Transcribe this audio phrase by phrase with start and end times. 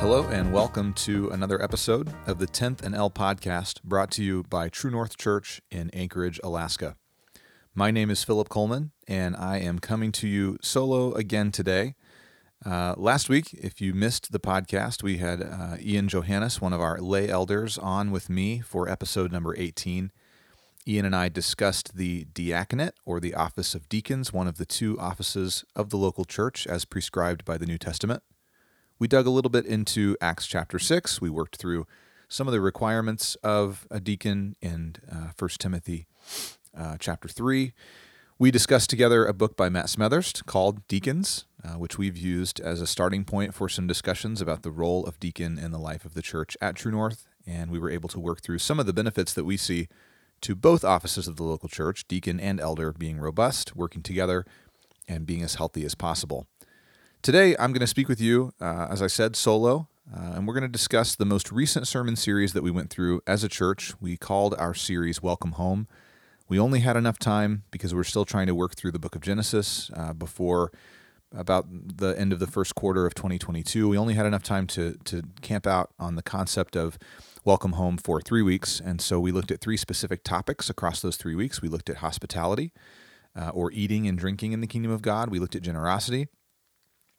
[0.00, 4.44] Hello, and welcome to another episode of the 10th and L podcast brought to you
[4.44, 6.96] by True North Church in Anchorage, Alaska.
[7.74, 11.96] My name is Philip Coleman, and I am coming to you solo again today.
[12.64, 16.80] Uh, last week, if you missed the podcast, we had uh, Ian Johannes, one of
[16.80, 20.12] our lay elders, on with me for episode number 18.
[20.88, 24.98] Ian and I discussed the diaconate, or the office of deacons, one of the two
[24.98, 28.22] offices of the local church as prescribed by the New Testament.
[29.00, 31.22] We dug a little bit into Acts chapter 6.
[31.22, 31.86] We worked through
[32.28, 36.06] some of the requirements of a deacon in uh, 1 Timothy
[36.76, 37.72] uh, chapter 3.
[38.38, 42.82] We discussed together a book by Matt Smethurst called Deacons, uh, which we've used as
[42.82, 46.12] a starting point for some discussions about the role of deacon in the life of
[46.12, 47.26] the church at True North.
[47.46, 49.88] And we were able to work through some of the benefits that we see
[50.42, 54.44] to both offices of the local church, deacon and elder, being robust, working together,
[55.08, 56.46] and being as healthy as possible.
[57.22, 60.54] Today, I'm going to speak with you, uh, as I said, solo, uh, and we're
[60.54, 63.92] going to discuss the most recent sermon series that we went through as a church.
[64.00, 65.86] We called our series Welcome Home.
[66.48, 69.20] We only had enough time because we're still trying to work through the book of
[69.20, 70.72] Genesis uh, before
[71.30, 73.86] about the end of the first quarter of 2022.
[73.86, 76.98] We only had enough time to, to camp out on the concept of
[77.44, 78.80] Welcome Home for three weeks.
[78.82, 81.60] And so we looked at three specific topics across those three weeks.
[81.60, 82.72] We looked at hospitality
[83.38, 86.28] uh, or eating and drinking in the kingdom of God, we looked at generosity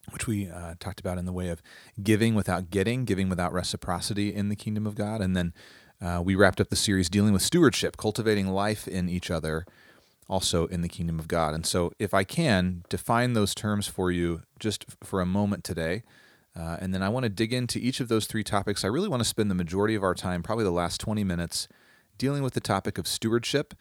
[0.09, 1.61] which we uh, talked about in the way of
[2.01, 5.21] giving without getting, giving without reciprocity in the kingdom of God.
[5.21, 5.53] And then
[6.01, 9.65] uh, we wrapped up the series dealing with stewardship, cultivating life in each other,
[10.27, 11.53] also in the kingdom of God.
[11.53, 16.03] And so, if I can, define those terms for you just for a moment today.
[16.57, 18.83] Uh, and then I want to dig into each of those three topics.
[18.83, 21.67] I really want to spend the majority of our time, probably the last 20 minutes,
[22.17, 23.73] dealing with the topic of stewardship.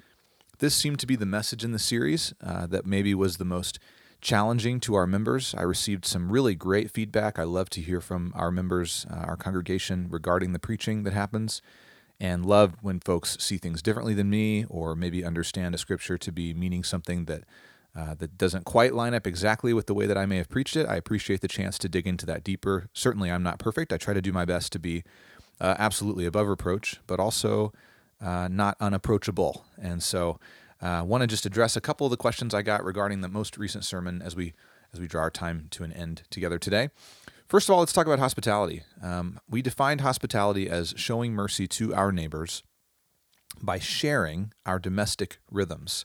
[0.58, 3.78] This seemed to be the message in the series uh, that maybe was the most
[4.20, 5.54] challenging to our members.
[5.56, 7.38] I received some really great feedback.
[7.38, 11.62] I love to hear from our members, uh, our congregation, regarding the preaching that happens,
[12.18, 16.32] and love when folks see things differently than me or maybe understand a scripture to
[16.32, 17.44] be meaning something that.
[17.92, 20.76] Uh, that doesn't quite line up exactly with the way that I may have preached
[20.76, 20.86] it.
[20.86, 22.88] I appreciate the chance to dig into that deeper.
[22.92, 23.92] Certainly, I'm not perfect.
[23.92, 25.02] I try to do my best to be
[25.60, 27.72] uh, absolutely above reproach, but also
[28.20, 29.64] uh, not unapproachable.
[29.80, 30.38] And so
[30.80, 33.28] I uh, want to just address a couple of the questions I got regarding the
[33.28, 34.54] most recent sermon as we
[34.92, 36.88] as we draw our time to an end together today.
[37.46, 38.82] First of all, let's talk about hospitality.
[39.02, 42.62] Um, we defined hospitality as showing mercy to our neighbors
[43.62, 46.04] by sharing our domestic rhythms.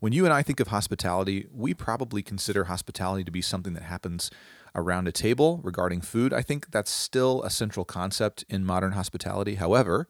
[0.00, 3.84] When you and I think of hospitality, we probably consider hospitality to be something that
[3.84, 4.30] happens
[4.74, 6.32] around a table regarding food.
[6.32, 9.54] I think that's still a central concept in modern hospitality.
[9.54, 10.08] However,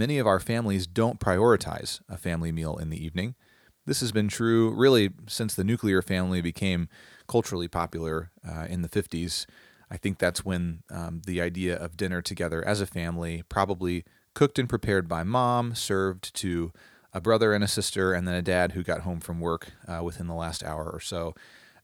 [0.00, 3.34] Many of our families don't prioritize a family meal in the evening.
[3.84, 6.88] This has been true really since the nuclear family became
[7.28, 9.44] culturally popular uh, in the 50s.
[9.90, 14.58] I think that's when um, the idea of dinner together as a family, probably cooked
[14.58, 16.72] and prepared by mom, served to
[17.12, 20.02] a brother and a sister, and then a dad who got home from work uh,
[20.02, 21.34] within the last hour or so.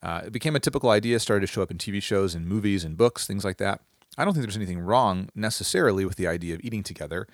[0.03, 2.82] Uh, it became a typical idea, started to show up in TV shows and movies
[2.82, 3.82] and books, things like that.
[4.16, 7.26] I don't think there's anything wrong necessarily with the idea of eating together.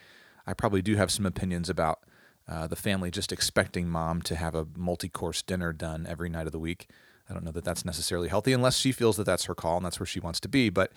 [0.47, 2.01] I probably do have some opinions about
[2.49, 6.47] uh, the family just expecting mom to have a multi course dinner done every night
[6.47, 6.89] of the week.
[7.29, 9.87] I don't know that that's necessarily healthy unless she feels that that's her call and
[9.87, 10.69] that's where she wants to be.
[10.69, 10.93] But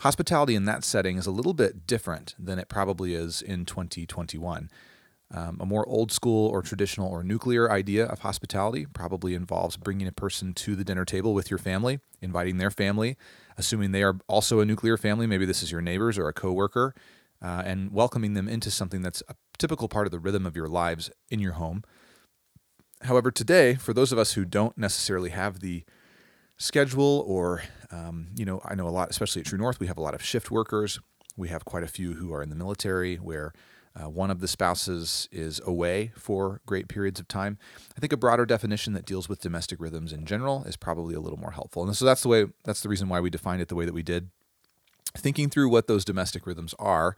[0.00, 4.68] hospitality in that setting is a little bit different than it probably is in 2021.
[5.32, 10.08] Um, a more old school or traditional or nuclear idea of hospitality probably involves bringing
[10.08, 13.16] a person to the dinner table with your family, inviting their family,
[13.56, 15.28] assuming they are also a nuclear family.
[15.28, 16.96] Maybe this is your neighbors or a coworker,
[17.42, 20.68] uh, and welcoming them into something that's a typical part of the rhythm of your
[20.68, 21.82] lives in your home.
[23.02, 25.84] However, today, for those of us who don't necessarily have the
[26.58, 29.96] schedule, or, um, you know, I know a lot, especially at True North, we have
[29.96, 31.00] a lot of shift workers.
[31.36, 33.54] We have quite a few who are in the military where
[33.96, 37.58] uh, one of the spouses is away for great periods of time.
[37.96, 41.20] I think a broader definition that deals with domestic rhythms in general is probably a
[41.20, 41.82] little more helpful.
[41.82, 43.94] And so that's the way, that's the reason why we defined it the way that
[43.94, 44.28] we did
[45.16, 47.16] thinking through what those domestic rhythms are,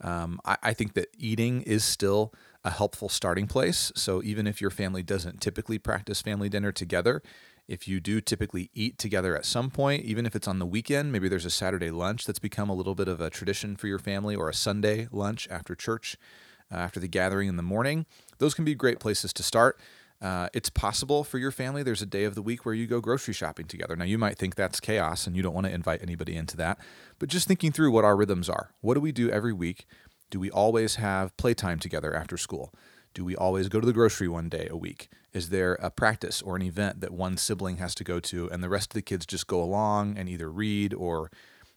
[0.00, 2.32] um, I, I, think that eating is still
[2.64, 3.92] a helpful starting place.
[3.94, 7.22] So even if your family doesn't typically practice family dinner together,
[7.68, 11.12] if you do typically eat together at some point, even if it's on the weekend,
[11.12, 13.98] maybe there's a Saturday lunch that's become a little bit of a tradition for your
[13.98, 16.16] family, or a Sunday lunch after church,
[16.70, 18.04] uh, after the gathering in the morning,
[18.38, 19.78] those can be great places to start.
[20.24, 22.98] Uh, it's possible for your family there's a day of the week where you go
[22.98, 23.94] grocery shopping together.
[23.94, 26.78] Now, you might think that's chaos and you don't want to invite anybody into that,
[27.18, 28.70] but just thinking through what our rhythms are.
[28.80, 29.84] What do we do every week?
[30.30, 32.72] Do we always have playtime together after school?
[33.12, 35.10] Do we always go to the grocery one day a week?
[35.34, 38.62] Is there a practice or an event that one sibling has to go to and
[38.62, 41.30] the rest of the kids just go along and either read or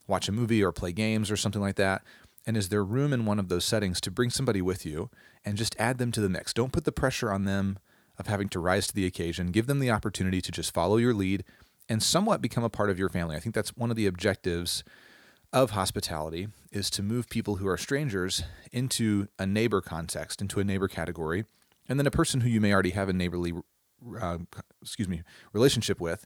[0.07, 2.01] watch a movie or play games or something like that.
[2.45, 5.09] And is there room in one of those settings to bring somebody with you
[5.43, 6.53] and just add them to the mix?
[6.53, 7.77] Don't put the pressure on them
[8.17, 9.51] of having to rise to the occasion.
[9.51, 11.43] Give them the opportunity to just follow your lead
[11.89, 13.35] and somewhat become a part of your family.
[13.35, 14.83] I think that's one of the objectives
[15.53, 20.63] of hospitality is to move people who are strangers into a neighbor context, into a
[20.63, 21.45] neighbor category,
[21.87, 23.53] and then a person who you may already have a neighborly,
[24.19, 24.39] uh,
[24.81, 25.23] excuse me,
[25.53, 26.25] relationship with,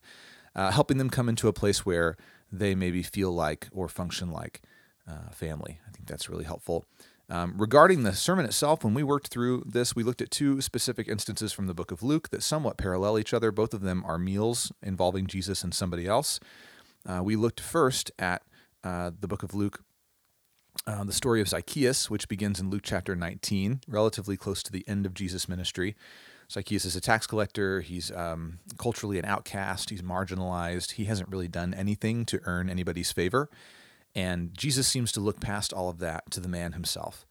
[0.56, 2.18] uh, helping them come into a place where
[2.52, 4.62] they maybe feel like or function like
[5.08, 5.80] uh, family.
[5.88, 6.86] I think that's really helpful.
[7.32, 11.08] Um, regarding the sermon itself, when we worked through this, we looked at two specific
[11.08, 13.54] instances from the book of Luke that somewhat parallel each other.
[13.54, 16.42] Both of them are meals involving Jesus and somebody else.
[17.08, 18.42] Uh, we looked first at
[18.84, 19.82] uh, the book of Luke,
[20.86, 24.84] uh, the story of Zacchaeus, which begins in Luke chapter 19, relatively close to the
[24.86, 25.96] end of Jesus' ministry.
[26.52, 27.80] Zacchaeus is a tax collector.
[27.80, 29.90] He's um, culturally an outcast.
[29.90, 30.92] He's marginalized.
[30.92, 33.50] He hasn't really done anything to earn anybody's favor.
[34.16, 37.26] And Jesus seems to look past all of that to the man himself.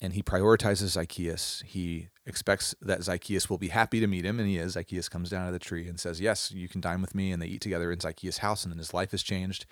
[0.00, 1.62] And he prioritizes Zacchaeus.
[1.66, 4.72] He expects that Zacchaeus will be happy to meet him, and he is.
[4.72, 7.32] Zacchaeus comes down out of the tree and says, Yes, you can dine with me.
[7.32, 9.66] And they eat together in Zacchaeus' house, and then his life is changed.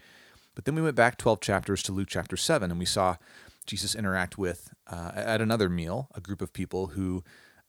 [0.56, 3.16] But then we went back 12 chapters to Luke chapter 7, and we saw
[3.66, 7.22] Jesus interact with, uh, at another meal, a group of people who,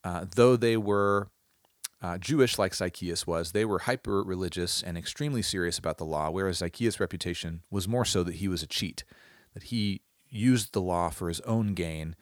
[0.04, 1.30] uh, though they were
[2.02, 6.30] uh, Jewish like Zacchaeus was, they were hyper religious and extremely serious about the law,
[6.30, 9.04] whereas Zacchaeus' reputation was more so that he was a cheat,
[9.54, 12.16] that he used the law for his own gain.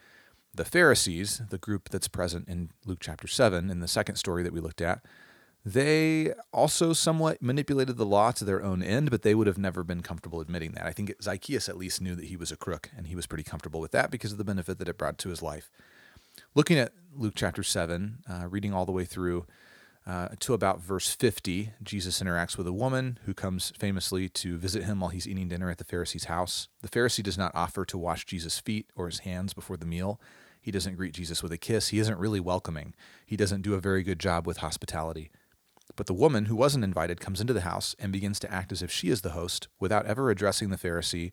[0.53, 4.53] The Pharisees, the group that's present in Luke chapter 7, in the second story that
[4.53, 5.03] we looked at,
[5.65, 9.83] they also somewhat manipulated the law to their own end, but they would have never
[9.83, 10.85] been comfortable admitting that.
[10.85, 13.43] I think Zacchaeus at least knew that he was a crook, and he was pretty
[13.43, 15.71] comfortable with that because of the benefit that it brought to his life.
[16.53, 19.47] Looking at Luke chapter 7, uh, reading all the way through,
[20.07, 24.83] uh, to about verse 50, Jesus interacts with a woman who comes famously to visit
[24.83, 26.67] him while he's eating dinner at the Pharisee's house.
[26.81, 30.21] The Pharisee does not offer to wash Jesus' feet or his hands before the meal.
[30.61, 31.87] He doesn't greet Jesus with a kiss.
[31.87, 32.93] He isn't really welcoming.
[33.25, 35.31] He doesn't do a very good job with hospitality.
[35.95, 38.83] But the woman who wasn't invited comes into the house and begins to act as
[38.83, 41.31] if she is the host without ever addressing the Pharisee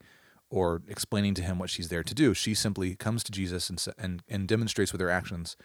[0.48, 2.32] or explaining to him what she's there to do.
[2.32, 5.56] She simply comes to Jesus and, and, and demonstrates with her actions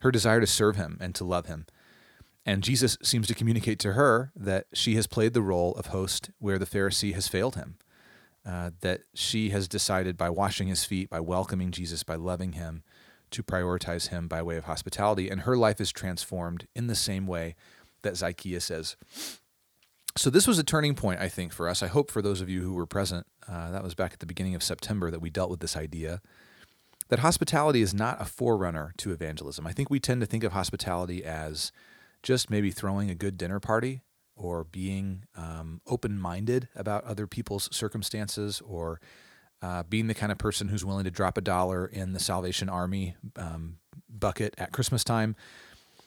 [0.00, 1.66] her desire to serve him and to love him.
[2.46, 6.30] And Jesus seems to communicate to her that she has played the role of host
[6.38, 7.76] where the Pharisee has failed him.
[8.46, 12.82] Uh, that she has decided by washing his feet, by welcoming Jesus, by loving him,
[13.30, 15.30] to prioritize him by way of hospitality.
[15.30, 17.54] And her life is transformed in the same way
[18.02, 18.96] that Zacchaeus is.
[20.14, 21.82] So this was a turning point, I think, for us.
[21.82, 24.26] I hope for those of you who were present, uh, that was back at the
[24.26, 26.20] beginning of September that we dealt with this idea
[27.08, 29.66] that hospitality is not a forerunner to evangelism.
[29.66, 31.72] I think we tend to think of hospitality as
[32.24, 34.00] just maybe throwing a good dinner party
[34.34, 39.00] or being um, open minded about other people's circumstances or
[39.62, 42.68] uh, being the kind of person who's willing to drop a dollar in the Salvation
[42.68, 43.76] Army um,
[44.08, 45.36] bucket at Christmas time.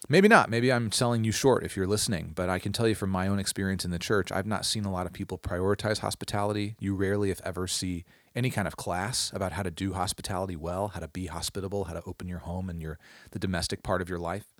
[0.10, 0.50] Maybe not.
[0.50, 3.28] Maybe I'm selling you short if you're listening, but I can tell you from my
[3.28, 6.76] own experience in the church, I've not seen a lot of people prioritize hospitality.
[6.80, 8.06] You rarely, if ever, see
[8.36, 11.94] any kind of class about how to do hospitality well, how to be hospitable, how
[11.94, 13.00] to open your home and your
[13.32, 14.57] the domestic part of your life.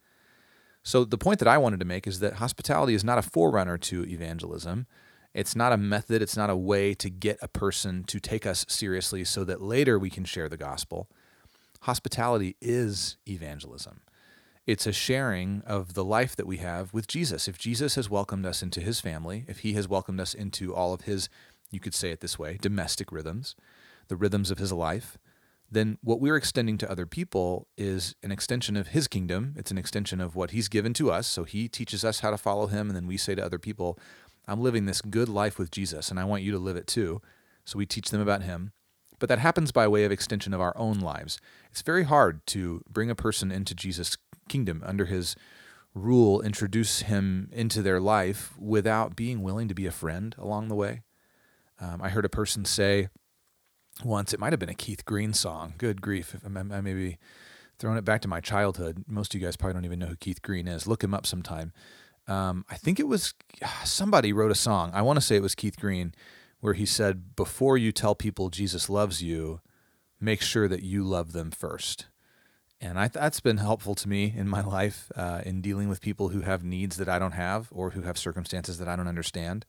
[0.88, 3.78] So the point that I wanted to make is that hospitality is not a forerunner
[3.78, 4.88] to evangelism.
[5.34, 8.66] It's not a method, it's not a way to get a person to take us
[8.70, 11.10] seriously so that later we can share the gospel.
[11.82, 14.00] Hospitality is evangelism.
[14.66, 17.50] It's a sharing of the life that we have with Jesus.
[17.50, 20.94] If Jesus has welcomed us into his family, if he has welcomed us into all
[20.94, 21.28] of his,
[21.70, 23.58] you could say it this way, domestic rhythms,
[24.08, 25.18] the rhythms of his life,
[25.70, 29.54] then what we're extending to other people is an extension of his kingdom.
[29.58, 31.28] It's an extension of what he's given to us.
[31.28, 32.88] So he teaches us how to follow him.
[32.88, 34.00] And then we say to other people,
[34.48, 37.22] I'm living this good life with Jesus, and I want you to live it too.
[37.66, 38.72] So we teach them about him.
[39.20, 41.40] But that happens by way of extension of our own lives.
[41.72, 45.36] It's very hard to bring a person into Jesus' kingdom under his
[45.94, 50.76] rule, introduce him into their life without being willing to be a friend along the
[50.76, 51.02] way.
[51.80, 53.10] Um, I heard a person say,
[54.04, 54.34] once.
[54.34, 55.74] It might have been a Keith Green song.
[55.78, 56.36] Good grief.
[56.46, 57.18] I may be
[57.80, 59.04] throwing it back to my childhood.
[59.08, 60.88] Most of you guys probably don't even know who Keith Green is.
[60.88, 61.74] Look him up sometime.
[62.28, 63.34] Um, I think it was
[63.84, 64.92] somebody wrote a song.
[64.94, 66.14] I want to say it was Keith Green
[66.60, 69.62] where he said, Before you tell people Jesus loves you,
[70.20, 72.08] make sure that you love them first.
[72.80, 76.30] And I, that's been helpful to me in my life uh, in dealing with people
[76.30, 79.66] who have needs that I don't have or who have circumstances that I don't understand.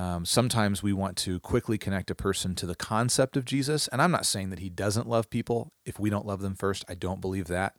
[0.00, 3.86] Um, sometimes we want to quickly connect a person to the concept of Jesus.
[3.88, 6.86] And I'm not saying that he doesn't love people if we don't love them first.
[6.88, 7.76] I don't believe that.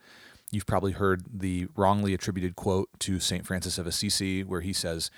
[0.52, 3.48] You've probably heard the wrongly attributed quote to St.
[3.48, 5.10] Francis of Assisi, where he says,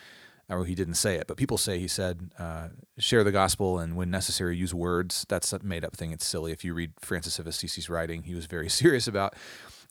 [0.48, 3.98] or he didn't say it, but people say he said, uh, share the gospel and
[3.98, 5.26] when necessary, use words.
[5.28, 6.14] That's a made up thing.
[6.14, 6.54] It's silly.
[6.54, 9.36] If you read Francis of Assisi's writing, he was very serious about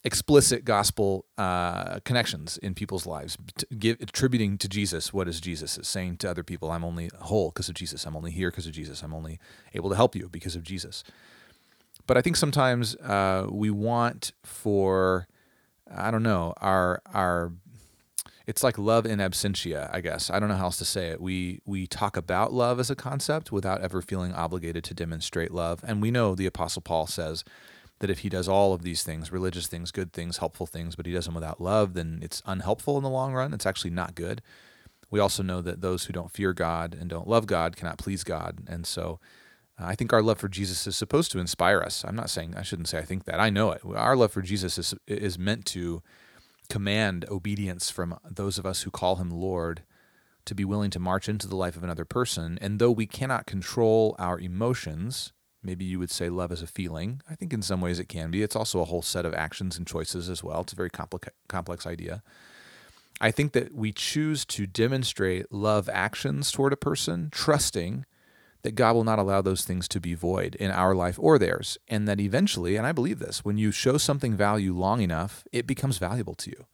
[0.04, 3.36] explicit gospel uh, connections in people's lives,
[3.78, 6.70] give, attributing to Jesus what is Jesus is saying to other people.
[6.70, 8.04] I'm only whole because of Jesus.
[8.04, 9.02] I'm only here because of Jesus.
[9.02, 9.38] I'm only
[9.74, 11.04] able to help you because of Jesus.
[12.06, 15.28] But I think sometimes uh, we want for
[15.94, 17.52] I don't know our our
[18.46, 20.28] it's like love in absentia, I guess.
[20.28, 21.20] I don't know how else to say it.
[21.20, 25.80] We we talk about love as a concept without ever feeling obligated to demonstrate love.
[25.86, 27.44] And we know the apostle Paul says
[28.02, 31.06] that if he does all of these things, religious things, good things, helpful things, but
[31.06, 33.54] he does them without love, then it's unhelpful in the long run.
[33.54, 34.42] It's actually not good.
[35.08, 38.24] We also know that those who don't fear God and don't love God cannot please
[38.24, 38.58] God.
[38.66, 39.20] And so
[39.80, 42.04] uh, I think our love for Jesus is supposed to inspire us.
[42.04, 43.38] I'm not saying I shouldn't say I think that.
[43.38, 43.82] I know it.
[43.84, 46.02] Our love for Jesus is is meant to
[46.68, 49.82] command obedience from those of us who call him Lord
[50.44, 52.58] to be willing to march into the life of another person.
[52.60, 55.32] And though we cannot control our emotions,
[55.62, 57.20] maybe you would say love is a feeling.
[57.28, 58.42] I think in some ways it can be.
[58.42, 60.62] It's also a whole set of actions and choices as well.
[60.62, 62.22] It's a very complex complex idea.
[63.20, 68.04] I think that we choose to demonstrate love actions toward a person, trusting
[68.62, 71.78] that God will not allow those things to be void in our life or theirs.
[71.88, 75.66] And that eventually, and I believe this, when you show something value long enough, it
[75.66, 76.66] becomes valuable to you.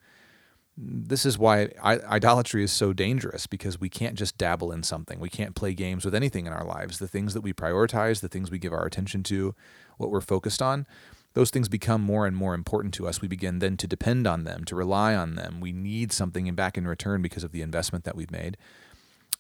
[0.81, 5.19] This is why idolatry is so dangerous because we can't just dabble in something.
[5.19, 7.01] We can't play games with anything in our lives.
[7.01, 9.57] The things that we prioritize, the things we give our attention to,
[9.97, 10.87] what we're focused on,
[11.35, 13.21] those things become more and more important to us.
[13.21, 15.61] We begin then to depend on them, to rely on them.
[15.61, 18.57] We need something back in return because of the investment that we've made.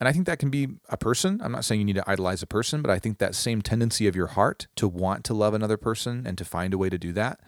[0.00, 1.40] And I think that can be a person.
[1.42, 4.09] I'm not saying you need to idolize a person, but I think that same tendency
[4.09, 6.99] of your heart to want to love another person and to find a way to
[6.99, 7.40] do that,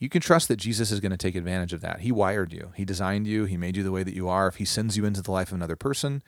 [0.00, 2.00] you can trust that Jesus is going to take advantage of that.
[2.00, 4.48] He wired you, He designed you, He made you the way that you are.
[4.48, 6.22] If He sends you into the life of another person,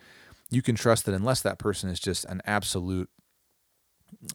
[0.51, 3.09] you can trust that unless that person is just an absolute,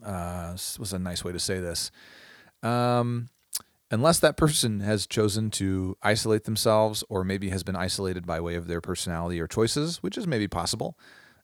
[0.04, 1.92] uh, was a nice way to say this,
[2.64, 3.30] um,
[3.92, 8.56] unless that person has chosen to isolate themselves or maybe has been isolated by way
[8.56, 10.98] of their personality or choices, which is maybe possible,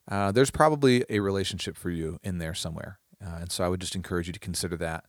[0.09, 2.99] uh, there's probably a relationship for you in there somewhere.
[3.23, 5.05] Uh, and so I would just encourage you to consider that.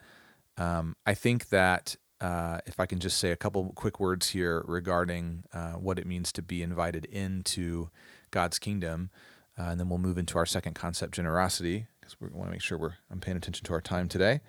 [0.56, 4.64] Um, I think that uh, if I can just say a couple quick words here
[4.66, 7.90] regarding uh, what it means to be invited into
[8.30, 9.10] God's kingdom,
[9.58, 12.62] uh, and then we'll move into our second concept, generosity, because we want to make
[12.62, 14.40] sure we're I'm paying attention to our time today.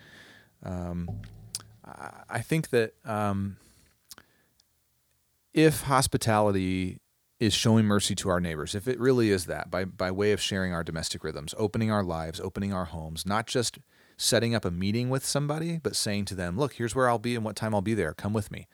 [0.64, 1.10] Um,
[2.30, 3.58] I think that um,
[5.54, 7.00] if hospitality
[7.40, 10.42] is showing mercy to our neighbors, if it really is that, by, by way of
[10.42, 13.78] sharing our domestic rhythms, opening our lives, opening our homes, not just
[14.18, 17.36] setting up a meeting with somebody, but saying to them, look, here's where I'll be
[17.36, 18.14] and what time I'll be there.
[18.14, 18.68] Come with me.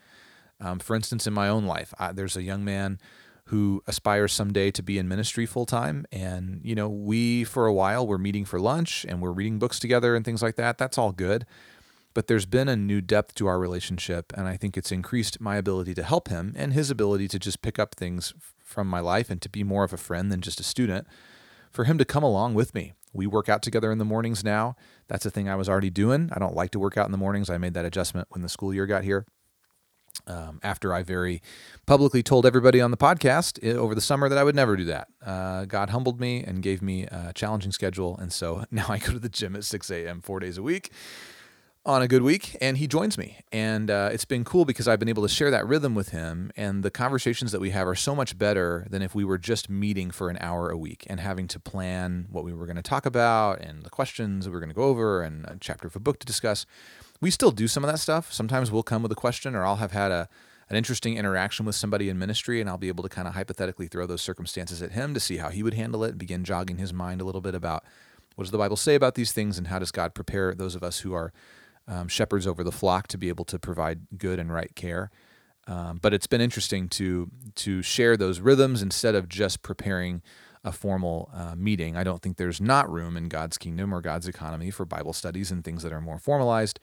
[0.59, 2.99] Um, for instance, in my own life, I, there's a young man
[3.45, 6.05] who aspires someday to be in ministry full time.
[6.11, 9.79] And, you know, we, for a while, were meeting for lunch and we're reading books
[9.79, 10.77] together and things like that.
[10.77, 11.45] That's all good
[12.13, 15.55] but there's been a new depth to our relationship and i think it's increased my
[15.55, 18.33] ability to help him and his ability to just pick up things
[18.63, 21.07] from my life and to be more of a friend than just a student
[21.71, 24.75] for him to come along with me we work out together in the mornings now
[25.11, 27.17] that's a thing i was already doing i don't like to work out in the
[27.17, 29.25] mornings i made that adjustment when the school year got here
[30.27, 31.41] um, after I very
[31.85, 34.85] publicly told everybody on the podcast eh, over the summer that I would never do
[34.85, 35.07] that.
[35.25, 38.17] Uh, God humbled me and gave me a challenging schedule.
[38.17, 40.21] And so now I go to the gym at 6 a.m.
[40.21, 40.91] four days a week
[41.83, 43.39] on a good week and he joins me.
[43.51, 46.51] And uh, it's been cool because i've been able to share that rhythm with him
[46.55, 49.69] and the conversations that we have are so much better than if we were just
[49.69, 52.81] meeting for an hour a week and having to plan what we were going to
[52.81, 55.95] talk about and the questions we were going to go over and a chapter of
[55.95, 56.65] a book to discuss.
[57.19, 58.31] We still do some of that stuff.
[58.31, 60.29] Sometimes we'll come with a question or i'll have had a
[60.69, 63.87] an interesting interaction with somebody in ministry and I'll be able to kind of hypothetically
[63.87, 66.77] throw those circumstances at him to see how he would handle it and begin jogging
[66.77, 67.83] his mind a little bit about
[68.35, 70.81] what does the Bible say about these things and how does God prepare those of
[70.81, 71.33] us who are
[71.87, 75.11] um, shepherds over the flock to be able to provide good and right care.
[75.67, 80.21] Um, but it's been interesting to to share those rhythms instead of just preparing
[80.63, 81.95] a formal uh, meeting.
[81.95, 85.51] I don't think there's not room in God's kingdom or God's economy for Bible studies
[85.51, 86.79] and things that are more formalized.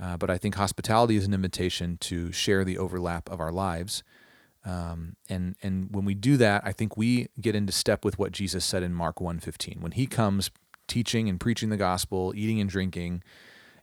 [0.00, 4.02] Uh, but I think hospitality is an invitation to share the overlap of our lives.
[4.64, 8.32] Um, and and when we do that, I think we get into step with what
[8.32, 9.80] Jesus said in Mark 1:15.
[9.80, 10.50] When he comes
[10.86, 13.22] teaching and preaching the gospel, eating and drinking,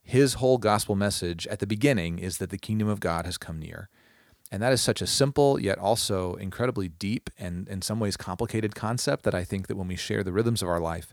[0.05, 3.57] his whole gospel message at the beginning is that the kingdom of God has come
[3.57, 3.89] near.
[4.51, 8.75] And that is such a simple yet also incredibly deep and in some ways complicated
[8.75, 11.11] concept that I think that when we share the rhythms of our life,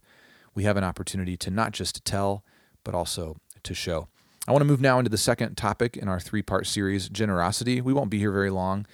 [0.54, 2.44] we have an opportunity to not just tell,
[2.84, 4.08] but also to show.
[4.46, 7.80] I want to move now into the second topic in our three part series generosity.
[7.80, 8.86] We won't be here very long.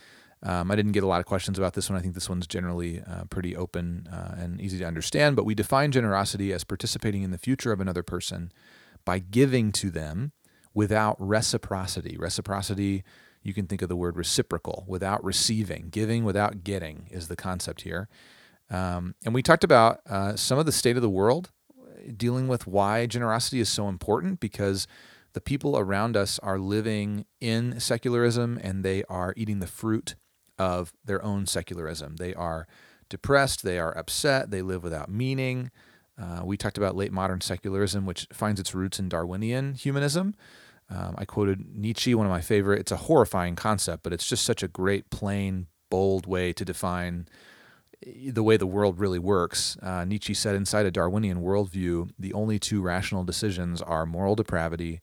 [0.44, 1.98] Um, I didn't get a lot of questions about this one.
[1.98, 5.34] I think this one's generally uh, pretty open uh, and easy to understand.
[5.34, 8.52] But we define generosity as participating in the future of another person
[9.08, 10.32] by giving to them
[10.74, 12.18] without reciprocity.
[12.18, 13.02] Reciprocity,
[13.42, 15.88] you can think of the word reciprocal, without receiving.
[15.90, 18.06] Giving without getting is the concept here.
[18.68, 21.52] Um, and we talked about uh, some of the state of the world,
[22.18, 24.86] dealing with why generosity is so important because
[25.32, 30.16] the people around us are living in secularism and they are eating the fruit
[30.58, 32.16] of their own secularism.
[32.16, 32.66] They are
[33.08, 35.70] depressed, they are upset, they live without meaning.
[36.20, 40.34] Uh, we talked about late modern secularism, which finds its roots in Darwinian humanism.
[40.90, 42.80] Um, I quoted Nietzsche, one of my favorite.
[42.80, 47.28] It's a horrifying concept, but it's just such a great, plain, bold way to define
[48.04, 49.76] eh, the way the world really works.
[49.82, 55.00] Uh, Nietzsche said inside a Darwinian worldview, the only two rational decisions are moral depravity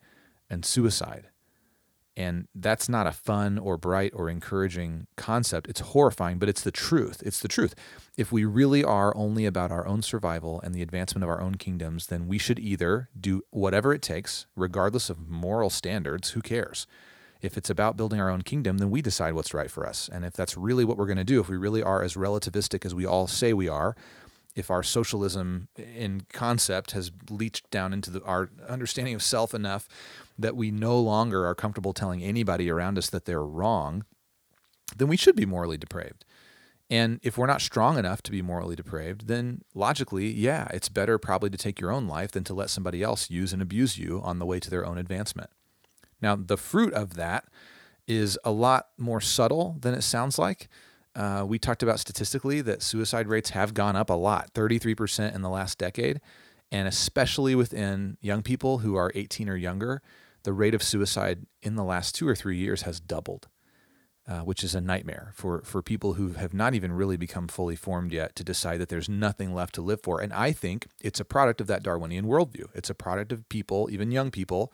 [0.49, 1.29] and suicide.
[2.17, 5.67] And that's not a fun or bright or encouraging concept.
[5.67, 7.21] It's horrifying, but it's the truth.
[7.25, 7.75] It's the truth.
[8.15, 11.55] If we really are only about our own survival and the advancement of our own
[11.55, 16.87] kingdoms, then we should either do whatever it takes, regardless of moral standards, who cares?
[17.41, 20.09] If it's about building our own kingdom, then we decide what's right for us.
[20.11, 22.85] And if that's really what we're going to do, if we really are as relativistic
[22.85, 23.93] as we all say we are,
[24.55, 29.87] if our socialism in concept has leached down into the, our understanding of self enough
[30.37, 34.05] that we no longer are comfortable telling anybody around us that they're wrong,
[34.95, 36.25] then we should be morally depraved.
[36.89, 41.17] And if we're not strong enough to be morally depraved, then logically, yeah, it's better
[41.17, 44.21] probably to take your own life than to let somebody else use and abuse you
[44.23, 45.49] on the way to their own advancement.
[46.21, 47.45] Now, the fruit of that
[48.07, 50.69] is a lot more subtle than it sounds like.
[51.15, 55.41] Uh, we talked about statistically that suicide rates have gone up a lot 33% in
[55.41, 56.21] the last decade.
[56.71, 60.01] And especially within young people who are 18 or younger,
[60.45, 63.47] the rate of suicide in the last two or three years has doubled,
[64.27, 67.75] uh, which is a nightmare for, for people who have not even really become fully
[67.75, 70.21] formed yet to decide that there's nothing left to live for.
[70.21, 72.67] And I think it's a product of that Darwinian worldview.
[72.73, 74.71] It's a product of people, even young people,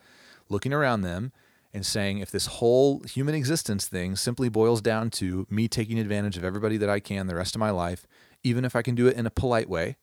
[0.48, 1.32] looking around them
[1.74, 6.36] and saying, if this whole human existence thing simply boils down to me taking advantage
[6.36, 8.06] of everybody that I can the rest of my life,
[8.44, 9.96] even if I can do it in a polite way,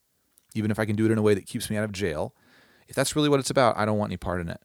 [0.56, 2.34] even if I can do it in a way that keeps me out of jail,
[2.88, 4.62] if that's really what it's about, I don't want any part in it.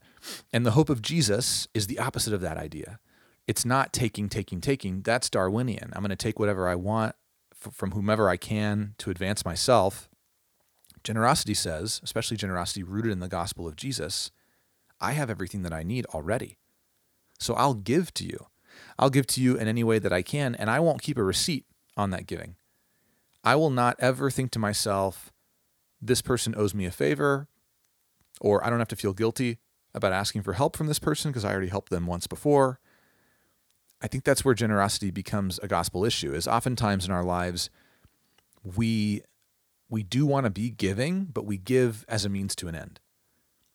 [0.52, 2.98] And the hope of Jesus is the opposite of that idea.
[3.46, 5.02] It's not taking, taking, taking.
[5.02, 5.92] That's Darwinian.
[5.92, 7.14] I'm going to take whatever I want
[7.54, 10.08] from whomever I can to advance myself.
[11.02, 14.30] Generosity says, especially generosity rooted in the gospel of Jesus,
[15.00, 16.58] I have everything that I need already.
[17.38, 18.46] So I'll give to you.
[18.98, 21.22] I'll give to you in any way that I can, and I won't keep a
[21.22, 22.56] receipt on that giving.
[23.42, 25.32] I will not ever think to myself,
[26.00, 27.48] this person owes me a favor,
[28.40, 29.58] or I don't have to feel guilty
[29.94, 32.80] about asking for help from this person because I already helped them once before.
[34.02, 36.34] I think that's where generosity becomes a gospel issue.
[36.34, 37.70] Is oftentimes in our lives
[38.76, 39.22] we
[39.88, 43.00] we do want to be giving, but we give as a means to an end.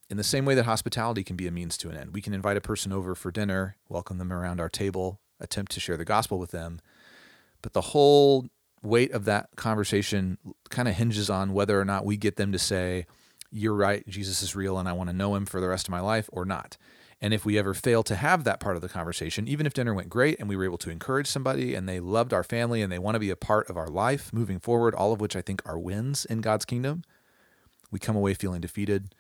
[0.10, 2.14] In the same way that hospitality can be a means to an end.
[2.14, 5.80] We can invite a person over for dinner, welcome them around our table, attempt to
[5.80, 6.82] share the gospel with them.
[7.62, 8.48] But the whole
[8.82, 10.38] weight of that conversation
[10.70, 13.06] kind of hinges on whether or not we get them to say,
[13.52, 15.92] You're right, Jesus is real, and I want to know him for the rest of
[15.92, 16.78] my life, or not.
[17.22, 19.94] And if we ever fail to have that part of the conversation, even if dinner
[19.94, 22.92] went great and we were able to encourage somebody and they loved our family and
[22.92, 25.42] they want to be a part of our life moving forward, all of which I
[25.42, 27.04] think are wins in God's kingdom,
[27.92, 29.14] we come away feeling defeated.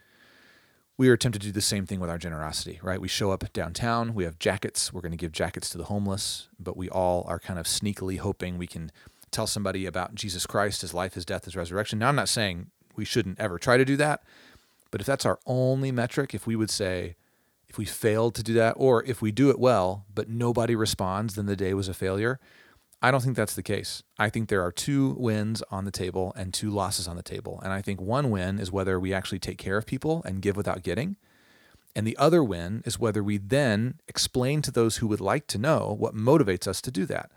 [0.97, 3.01] We are tempted to do the same thing with our generosity, right?
[3.01, 6.47] We show up downtown, we have jackets, we're going to give jackets to the homeless,
[6.57, 8.91] but we all are kind of sneakily hoping we can
[9.31, 11.99] tell somebody about Jesus Christ, his life, his death, his resurrection.
[11.99, 12.67] Now, I'm not saying
[12.99, 14.21] we shouldn't ever try to do that,
[14.91, 17.15] but if that's our only metric, if we would say,
[17.67, 21.35] if we failed to do that, or if we do it well, but nobody responds,
[21.35, 22.39] then the day was a failure.
[23.01, 24.03] I don't think that's the case.
[24.17, 27.61] I think there are two wins on the table and two losses on the table.
[27.63, 30.57] And I think one win is whether we actually take care of people and give
[30.57, 31.15] without getting.
[31.95, 35.57] And the other win is whether we then explain to those who would like to
[35.57, 37.31] know what motivates us to do that.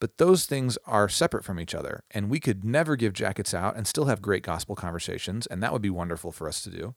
[0.00, 2.04] But those things are separate from each other.
[2.10, 5.46] And we could never give jackets out and still have great gospel conversations.
[5.46, 6.94] And that would be wonderful for us to do.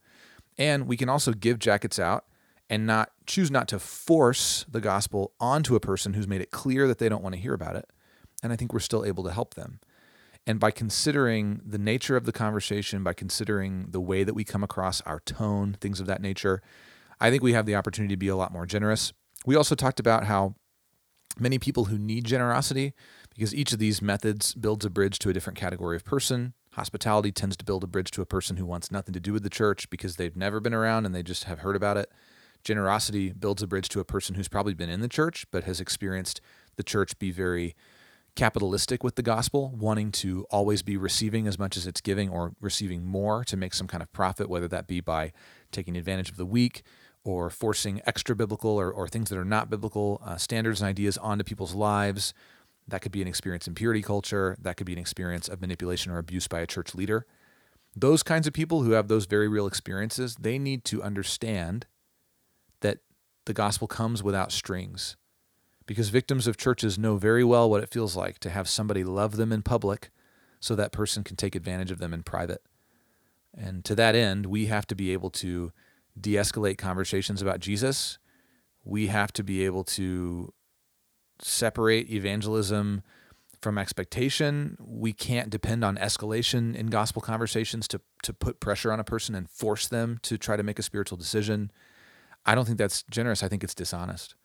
[0.57, 2.25] And we can also give jackets out
[2.69, 6.87] and not choose not to force the gospel onto a person who's made it clear
[6.87, 7.89] that they don't want to hear about it.
[8.43, 9.79] And I think we're still able to help them.
[10.47, 14.63] And by considering the nature of the conversation, by considering the way that we come
[14.63, 16.61] across, our tone, things of that nature,
[17.19, 19.13] I think we have the opportunity to be a lot more generous.
[19.45, 20.55] We also talked about how
[21.39, 22.93] many people who need generosity
[23.33, 26.53] because each of these methods builds a bridge to a different category of person.
[26.73, 29.43] Hospitality tends to build a bridge to a person who wants nothing to do with
[29.43, 32.11] the church because they've never been around and they just have heard about it.
[32.63, 35.79] Generosity builds a bridge to a person who's probably been in the church but has
[35.79, 36.41] experienced
[36.75, 37.75] the church be very
[38.35, 42.53] capitalistic with the gospel, wanting to always be receiving as much as it's giving or
[42.61, 45.33] receiving more to make some kind of profit, whether that be by
[45.71, 46.83] taking advantage of the weak
[47.23, 51.17] or forcing extra biblical or, or things that are not biblical uh, standards and ideas
[51.17, 52.33] onto people's lives.
[52.87, 54.57] That could be an experience in purity culture.
[54.59, 57.25] That could be an experience of manipulation or abuse by a church leader.
[57.95, 61.85] Those kinds of people who have those very real experiences, they need to understand
[62.79, 62.99] that
[63.45, 65.15] the gospel comes without strings
[65.85, 69.35] because victims of churches know very well what it feels like to have somebody love
[69.35, 70.09] them in public
[70.59, 72.61] so that person can take advantage of them in private.
[73.53, 75.71] And to that end, we have to be able to
[76.19, 78.17] de escalate conversations about Jesus.
[78.83, 80.53] We have to be able to
[81.39, 83.03] separate evangelism
[83.61, 84.75] from expectation.
[84.79, 89.35] We can't depend on escalation in gospel conversations to, to put pressure on a person
[89.35, 91.71] and force them to try to make a spiritual decision.
[92.45, 93.43] I don't think that's generous.
[93.43, 94.35] I think it's dishonest.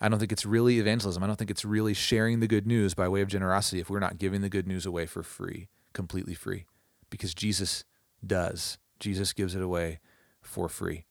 [0.00, 1.22] I don't think it's really evangelism.
[1.22, 4.00] I don't think it's really sharing the good news by way of generosity if we're
[4.00, 6.66] not giving the good news away for free, completely free,
[7.08, 7.84] because Jesus
[8.26, 8.78] does.
[8.98, 10.00] Jesus gives it away
[10.42, 11.04] for free.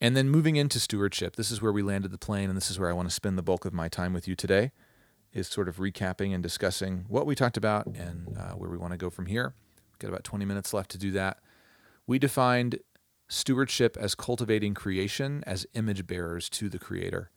[0.00, 2.78] And then moving into stewardship, this is where we landed the plane, and this is
[2.78, 4.72] where I want to spend the bulk of my time with you today,
[5.32, 8.92] is sort of recapping and discussing what we talked about and uh, where we want
[8.92, 9.54] to go from here.
[9.92, 11.38] We've got about 20 minutes left to do that.
[12.06, 12.80] We defined
[13.28, 17.30] stewardship as cultivating creation as image bearers to the Creator.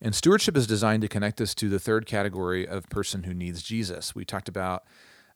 [0.00, 3.62] And stewardship is designed to connect us to the third category of person who needs
[3.62, 4.14] Jesus.
[4.14, 4.84] We talked about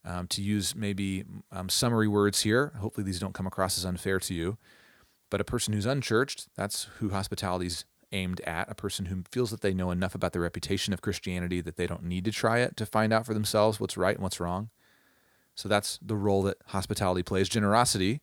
[0.04, 2.72] um, to use maybe um, summary words here.
[2.78, 4.58] Hopefully, these don't come across as unfair to you.
[5.32, 8.70] But a person who's unchurched, that's who hospitality is aimed at.
[8.70, 11.86] A person who feels that they know enough about the reputation of Christianity that they
[11.86, 14.68] don't need to try it to find out for themselves what's right and what's wrong.
[15.54, 17.48] So that's the role that hospitality plays.
[17.48, 18.20] Generosity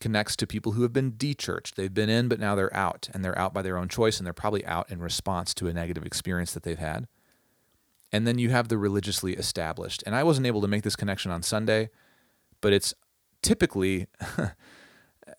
[0.00, 1.76] connects to people who have been de-churched.
[1.76, 4.24] They've been in, but now they're out, and they're out by their own choice, and
[4.24, 7.08] they're probably out in response to a negative experience that they've had.
[8.10, 10.02] And then you have the religiously established.
[10.06, 11.90] And I wasn't able to make this connection on Sunday,
[12.62, 12.94] but it's
[13.42, 14.06] typically,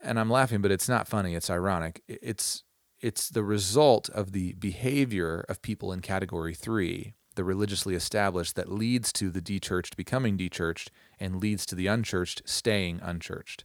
[0.01, 1.35] and I'm laughing, but it's not funny.
[1.35, 2.01] It's ironic.
[2.07, 2.63] It's
[3.01, 8.71] it's the result of the behavior of people in category three, the religiously established, that
[8.71, 13.63] leads to the de-churched becoming de-churched and leads to the unchurched staying unchurched.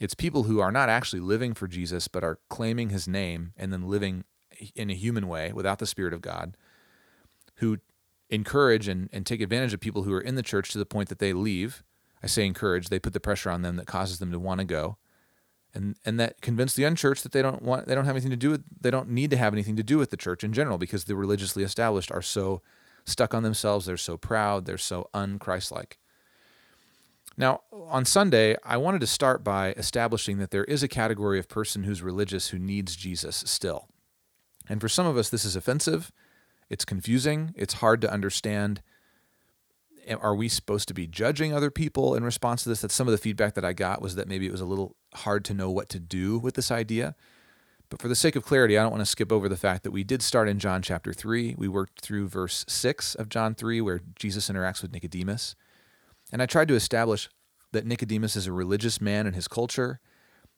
[0.00, 3.72] It's people who are not actually living for Jesus, but are claiming his name and
[3.72, 4.24] then living
[4.74, 6.56] in a human way without the Spirit of God,
[7.56, 7.78] who
[8.30, 11.10] encourage and, and take advantage of people who are in the church to the point
[11.10, 11.82] that they leave.
[12.22, 14.64] I say encourage, they put the pressure on them that causes them to want to
[14.64, 14.96] go.
[15.74, 18.36] And and that convinced the unchurched that they don't want they don't have anything to
[18.36, 20.76] do with they don't need to have anything to do with the church in general
[20.76, 22.60] because the religiously established are so
[23.04, 25.94] stuck on themselves, they're so proud, they're so unchristlike.
[27.36, 31.48] Now, on Sunday, I wanted to start by establishing that there is a category of
[31.48, 33.88] person who's religious who needs Jesus still.
[34.68, 36.12] And for some of us, this is offensive.
[36.68, 37.54] It's confusing.
[37.56, 38.82] It's hard to understand.
[40.20, 42.80] Are we supposed to be judging other people in response to this?
[42.80, 44.96] That some of the feedback that I got was that maybe it was a little
[45.14, 47.14] hard to know what to do with this idea.
[47.88, 49.90] But for the sake of clarity, I don't want to skip over the fact that
[49.90, 51.56] we did start in John chapter 3.
[51.58, 55.54] We worked through verse 6 of John 3, where Jesus interacts with Nicodemus.
[56.32, 57.28] And I tried to establish
[57.72, 60.00] that Nicodemus is a religious man in his culture.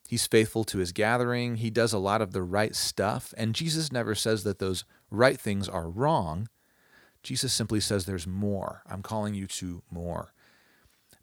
[0.09, 1.57] He's faithful to his gathering.
[1.57, 3.35] He does a lot of the right stuff.
[3.37, 6.49] And Jesus never says that those right things are wrong.
[7.25, 8.83] Jesus simply says there's more.
[8.89, 10.33] I'm calling you to more.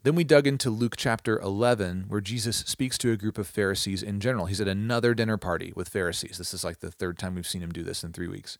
[0.02, 4.02] Then we dug into Luke chapter 11, where Jesus speaks to a group of Pharisees
[4.02, 4.46] in general.
[4.46, 6.38] He's at another dinner party with Pharisees.
[6.38, 8.58] This is like the third time we've seen him do this in three weeks.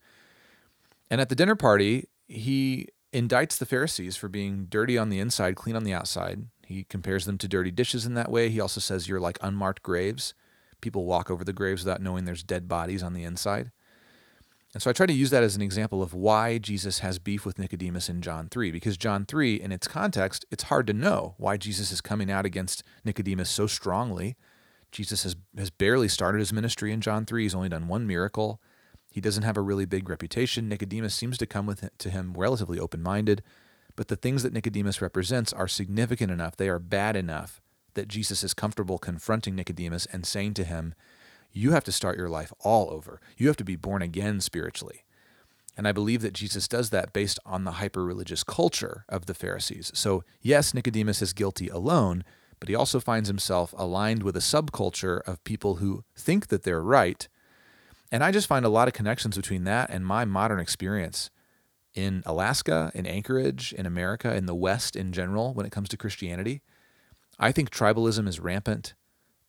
[1.11, 5.57] And at the dinner party, he indicts the Pharisees for being dirty on the inside,
[5.57, 6.47] clean on the outside.
[6.65, 8.49] He compares them to dirty dishes in that way.
[8.49, 10.35] He also says you're like unmarked graves.
[10.81, 13.73] People walk over the graves without knowing there's dead bodies on the inside.
[14.75, 17.45] And so I try to use that as an example of why Jesus has beef
[17.45, 21.35] with Nicodemus in John 3, because John 3, in its context, it's hard to know
[21.37, 24.35] why Jesus is coming out against Nicodemus so strongly.
[24.91, 27.43] Jesus has, has barely started his ministry in John 3.
[27.43, 28.63] He's only done one miracle.
[29.11, 30.71] He doesn't have a really big reputation.
[30.71, 33.43] Nicodemus seems to come with to him relatively open-minded,
[33.95, 37.61] but the things that Nicodemus represents are significant enough, they are bad enough
[37.93, 40.95] that Jesus is comfortable confronting Nicodemus and saying to him,
[41.53, 43.21] "You have to start your life all over.
[43.37, 45.05] You have to be born again spiritually."
[45.77, 49.35] And I believe that Jesus does that based on the hyper religious culture of the
[49.35, 49.91] Pharisees.
[49.95, 52.25] So, yes, Nicodemus is guilty alone,
[52.61, 56.83] but he also finds himself aligned with a subculture of people who think that they're
[56.83, 57.27] right
[58.13, 61.31] and I just find a lot of connections between that and my modern experience
[61.95, 65.97] in Alaska, in Anchorage, in America, in the West in general when it comes to
[65.97, 66.61] Christianity.
[67.39, 68.93] I think tribalism is rampant.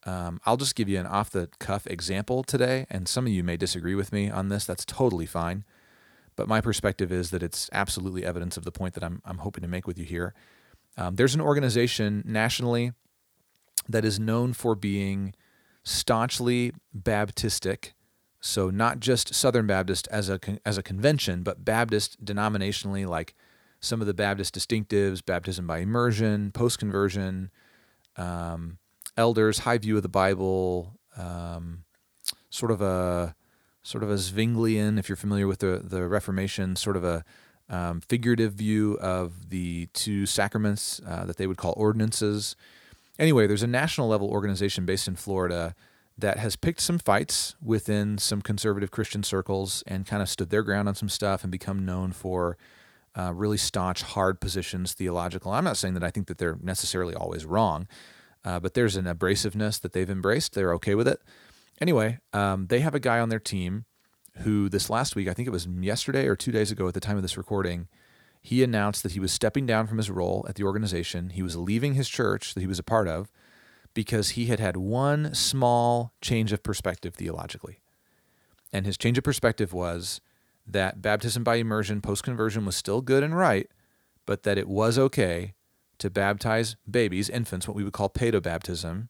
[0.06, 3.44] Um, I'll just give you an off the cuff example today, and some of you
[3.44, 4.66] may disagree with me on this.
[4.66, 5.64] That's totally fine.
[6.36, 9.62] but my perspective is that it's absolutely evidence of the point that I'm, I'm hoping
[9.62, 10.34] to make with you here.
[10.98, 12.94] Um, there's an organization nationally
[13.88, 15.34] that is known for being
[15.84, 17.92] staunchly Baptistic.
[18.40, 23.36] So not just Southern Baptist as a as a convention, but Baptist denominationally, like
[23.80, 27.52] some of the Baptist distinctives: baptism by immersion, post conversion,
[28.18, 28.80] um,
[29.18, 31.84] elders, high view of the Bible, um,
[32.50, 33.36] sort of a
[33.82, 37.24] sort of a Zwinglian, if you're familiar with the the Reformation, sort of a
[37.70, 42.56] um, figurative view of the two sacraments uh, that they would call ordinances.
[43.18, 45.76] Anyway, there's a national level organization based in Florida
[46.18, 50.62] that has picked some fights within some conservative Christian circles and kind of stood their
[50.64, 52.58] ground on some stuff and become known for
[53.16, 55.52] uh, really staunch, hard positions theological.
[55.52, 57.88] I'm not saying that I think that they're necessarily always wrong,
[58.46, 60.54] uh, but there's an abrasiveness that they've embraced.
[60.54, 61.22] They're okay with it.
[61.82, 63.86] Anyway, um, they have a guy on their team
[64.40, 67.00] who this last week, I think it was yesterday or two days ago at the
[67.00, 67.88] time of this recording,
[68.42, 71.30] he announced that he was stepping down from his role at the organization.
[71.30, 73.32] He was leaving his church that he was a part of
[73.94, 77.80] because he had had one small change of perspective theologically.
[78.74, 80.20] And his change of perspective was
[80.66, 83.70] that baptism by immersion post conversion was still good and right,
[84.26, 85.54] but that it was okay
[86.04, 89.08] to baptize babies, infants, what we would call paedobaptism,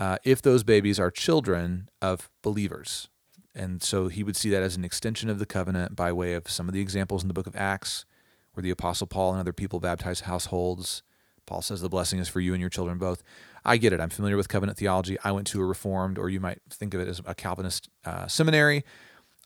[0.00, 3.08] uh, if those babies are children of believers.
[3.54, 6.50] And so he would see that as an extension of the covenant by way of
[6.50, 8.04] some of the examples in the book of Acts,
[8.52, 11.04] where the Apostle Paul and other people baptize households.
[11.46, 13.22] Paul says the blessing is for you and your children both.
[13.64, 14.00] I get it.
[14.00, 15.18] I'm familiar with covenant theology.
[15.22, 18.26] I went to a Reformed, or you might think of it as a Calvinist uh,
[18.26, 18.84] seminary.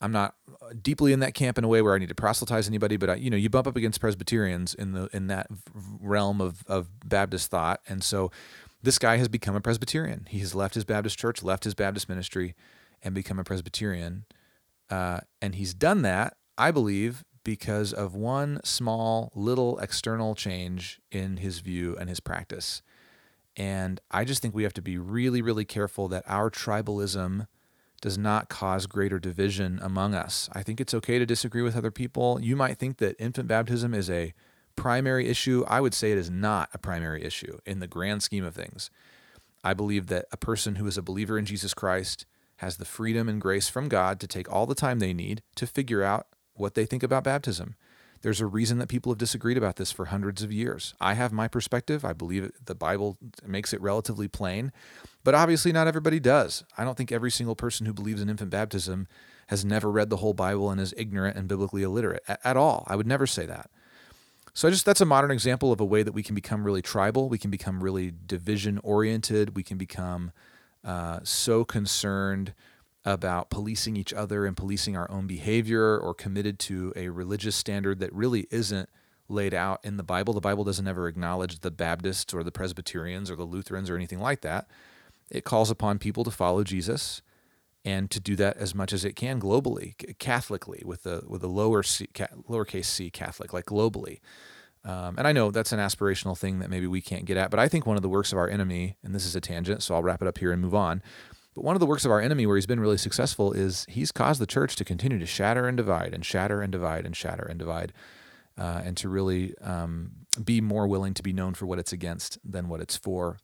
[0.02, 0.34] I'm not
[0.82, 3.14] deeply in that camp in a way where I need to proselytize anybody, but I,
[3.14, 5.46] you know, you bump up against Presbyterians in the in that
[6.00, 8.30] realm of of Baptist thought, and so
[8.82, 10.26] this guy has become a Presbyterian.
[10.28, 12.56] He has left his Baptist church, left his Baptist ministry,
[13.00, 14.24] and become a Presbyterian.
[14.90, 21.38] Uh, and he's done that, I believe, because of one small little external change in
[21.38, 22.82] his view and his practice.
[23.56, 27.46] And I just think we have to be really, really careful that our tribalism
[28.02, 30.50] does not cause greater division among us.
[30.52, 32.38] I think it's okay to disagree with other people.
[32.42, 34.34] You might think that infant baptism is a
[34.76, 35.64] primary issue.
[35.68, 38.90] I would say it is not a primary issue in the grand scheme of things.
[39.64, 43.28] I believe that a person who is a believer in Jesus Christ has the freedom
[43.28, 46.74] and grace from God to take all the time they need to figure out what
[46.74, 47.76] they think about baptism.
[48.22, 50.94] There's a reason that people have disagreed about this for hundreds of years.
[51.00, 52.04] I have my perspective.
[52.04, 54.72] I believe the Bible makes it relatively plain,
[55.24, 56.64] but obviously not everybody does.
[56.78, 59.08] I don't think every single person who believes in infant baptism
[59.48, 62.85] has never read the whole Bible and is ignorant and biblically illiterate at, at all.
[62.87, 63.70] I would never say that.
[64.54, 66.82] So I just that's a modern example of a way that we can become really
[66.82, 67.28] tribal.
[67.28, 69.56] We can become really division oriented.
[69.56, 70.32] We can become
[70.85, 72.54] uh, so concerned
[73.04, 77.98] about policing each other and policing our own behavior or committed to a religious standard
[77.98, 78.88] that really isn't
[79.28, 80.32] laid out in the Bible.
[80.34, 84.20] The Bible doesn't ever acknowledge the Baptists or the Presbyterians or the Lutherans or anything
[84.20, 84.68] like that.
[85.30, 87.22] It calls upon people to follow Jesus
[87.84, 91.48] and to do that as much as it can globally, Catholically, with a with a
[91.48, 92.06] lower c,
[92.48, 94.20] lowercase c Catholic, like globally.
[94.84, 97.60] Um, and I know that's an aspirational thing that maybe we can't get at, but
[97.60, 99.94] I think one of the works of our enemy, and this is a tangent, so
[99.94, 101.02] I'll wrap it up here and move on.
[101.54, 104.12] But one of the works of our enemy where he's been really successful is he's
[104.12, 107.44] caused the church to continue to shatter and divide and shatter and divide and shatter
[107.44, 107.92] and divide,
[108.56, 110.12] uh, and to really um,
[110.42, 113.38] be more willing to be known for what it's against than what it's for.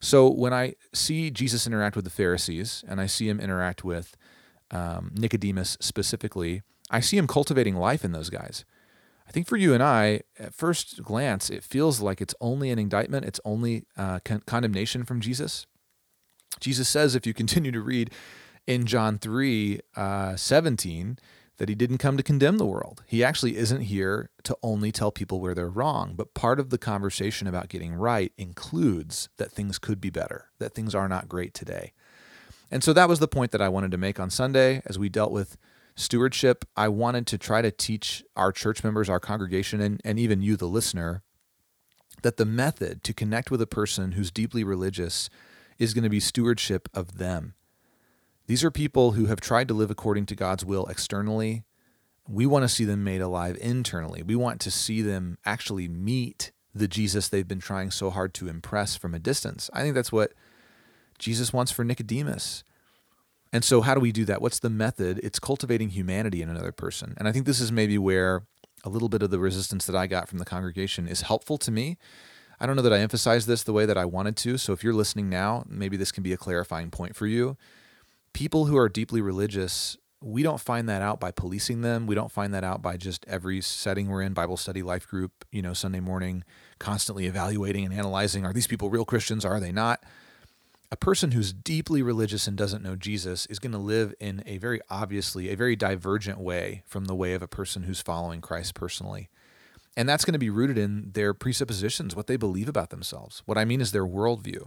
[0.00, 4.16] So when I see Jesus interact with the Pharisees and I see him interact with
[4.70, 8.64] um, Nicodemus specifically, I see him cultivating life in those guys.
[9.26, 12.78] I think for you and I, at first glance, it feels like it's only an
[12.78, 15.66] indictment, it's only uh, con- condemnation from Jesus.
[16.60, 18.10] Jesus says, if you continue to read
[18.66, 21.18] in John 3 uh, 17,
[21.58, 23.04] that he didn't come to condemn the world.
[23.06, 26.14] He actually isn't here to only tell people where they're wrong.
[26.16, 30.74] But part of the conversation about getting right includes that things could be better, that
[30.74, 31.92] things are not great today.
[32.70, 35.08] And so that was the point that I wanted to make on Sunday as we
[35.08, 35.58] dealt with
[35.94, 36.64] stewardship.
[36.76, 40.56] I wanted to try to teach our church members, our congregation, and, and even you,
[40.56, 41.22] the listener,
[42.22, 45.28] that the method to connect with a person who's deeply religious
[45.78, 47.54] is going to be stewardship of them.
[48.46, 51.64] These are people who have tried to live according to God's will externally.
[52.28, 54.22] We want to see them made alive internally.
[54.22, 58.48] We want to see them actually meet the Jesus they've been trying so hard to
[58.48, 59.70] impress from a distance.
[59.72, 60.32] I think that's what
[61.18, 62.64] Jesus wants for Nicodemus.
[63.52, 64.40] And so, how do we do that?
[64.40, 65.20] What's the method?
[65.22, 67.14] It's cultivating humanity in another person.
[67.18, 68.44] And I think this is maybe where
[68.84, 71.70] a little bit of the resistance that I got from the congregation is helpful to
[71.70, 71.98] me
[72.62, 74.56] I don't know that I emphasized this the way that I wanted to.
[74.56, 77.56] So if you're listening now, maybe this can be a clarifying point for you.
[78.32, 82.06] People who are deeply religious we don't find that out by policing them.
[82.06, 85.44] We don't find that out by just every setting we're in, Bible study, life group,
[85.50, 86.44] you know, Sunday morning,
[86.78, 89.44] constantly evaluating and analyzing are these people real Christians?
[89.44, 90.04] Are they not?
[90.90, 94.58] A person who's deeply religious and doesn't know Jesus is going to live in a
[94.58, 98.74] very obviously, a very divergent way from the way of a person who's following Christ
[98.74, 99.28] personally.
[99.96, 103.42] And that's going to be rooted in their presuppositions, what they believe about themselves.
[103.44, 104.66] What I mean is their worldview.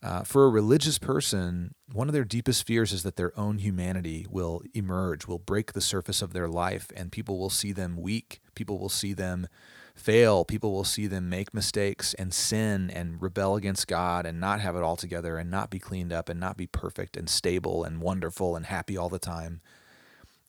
[0.00, 4.26] Uh, for a religious person, one of their deepest fears is that their own humanity
[4.30, 8.40] will emerge, will break the surface of their life, and people will see them weak.
[8.54, 9.48] People will see them
[9.96, 10.44] fail.
[10.44, 14.76] People will see them make mistakes and sin and rebel against God and not have
[14.76, 18.00] it all together and not be cleaned up and not be perfect and stable and
[18.00, 19.60] wonderful and happy all the time.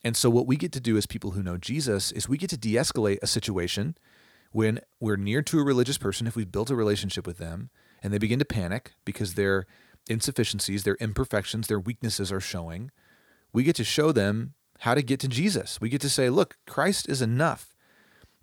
[0.03, 2.49] And so, what we get to do as people who know Jesus is we get
[2.51, 3.97] to de escalate a situation
[4.51, 7.69] when we're near to a religious person, if we've built a relationship with them,
[8.01, 9.65] and they begin to panic because their
[10.09, 12.91] insufficiencies, their imperfections, their weaknesses are showing.
[13.53, 15.79] We get to show them how to get to Jesus.
[15.81, 17.75] We get to say, look, Christ is enough.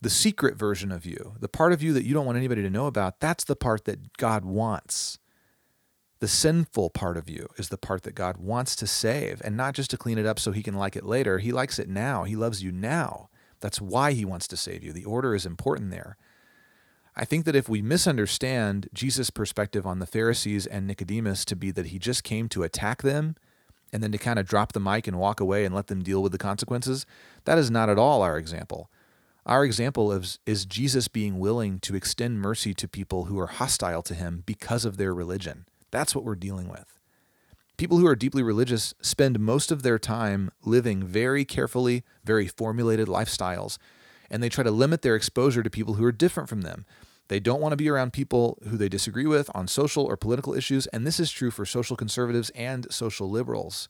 [0.00, 2.70] The secret version of you, the part of you that you don't want anybody to
[2.70, 5.18] know about, that's the part that God wants.
[6.18, 9.74] The sinful part of you is the part that God wants to save and not
[9.74, 11.38] just to clean it up so he can like it later.
[11.38, 12.24] He likes it now.
[12.24, 13.28] He loves you now.
[13.60, 14.92] That's why he wants to save you.
[14.92, 16.16] The order is important there.
[17.14, 21.70] I think that if we misunderstand Jesus' perspective on the Pharisees and Nicodemus to be
[21.70, 23.36] that he just came to attack them
[23.92, 26.22] and then to kind of drop the mic and walk away and let them deal
[26.22, 27.06] with the consequences,
[27.44, 28.90] that is not at all our example.
[29.46, 34.02] Our example is, is Jesus being willing to extend mercy to people who are hostile
[34.02, 35.66] to him because of their religion.
[35.90, 36.98] That's what we're dealing with.
[37.76, 43.06] People who are deeply religious spend most of their time living very carefully, very formulated
[43.06, 43.76] lifestyles,
[44.30, 46.86] and they try to limit their exposure to people who are different from them.
[47.28, 50.54] They don't want to be around people who they disagree with on social or political
[50.54, 53.88] issues, and this is true for social conservatives and social liberals.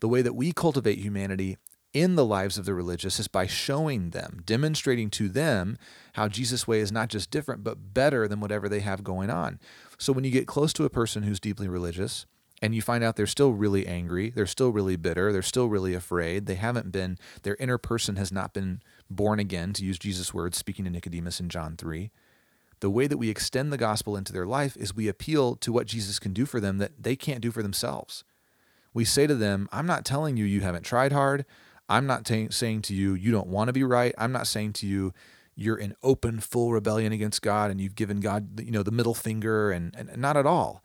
[0.00, 1.56] The way that we cultivate humanity
[1.94, 5.78] in the lives of the religious is by showing them, demonstrating to them
[6.14, 9.60] how Jesus' way is not just different, but better than whatever they have going on.
[9.98, 12.26] So when you get close to a person who's deeply religious,
[12.62, 15.92] and you find out they're still really angry, they're still really bitter, they're still really
[15.92, 18.80] afraid, they haven't been, their inner person has not been
[19.10, 22.10] born again, to use Jesus' words, speaking to Nicodemus in John 3.
[22.80, 25.86] The way that we extend the gospel into their life is we appeal to what
[25.86, 28.24] Jesus can do for them that they can't do for themselves.
[28.92, 31.44] We say to them, I'm not telling you you haven't tried hard.
[31.88, 34.14] I'm not t- saying to you, you don't want to be right.
[34.16, 35.12] I'm not saying to you,
[35.54, 39.14] you're in open, full rebellion against God and you've given God, you know, the middle
[39.14, 40.82] finger and, and not at all.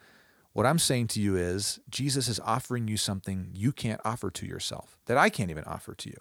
[0.54, 4.46] What I'm saying to you is Jesus is offering you something you can't offer to
[4.46, 6.18] yourself, that I can't even offer to you.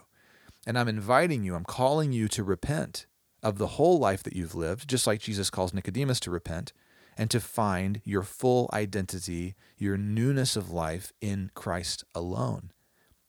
[0.67, 3.07] And I'm inviting you, I'm calling you to repent
[3.43, 6.73] of the whole life that you've lived, just like Jesus calls Nicodemus to repent,
[7.17, 12.71] and to find your full identity, your newness of life in Christ alone.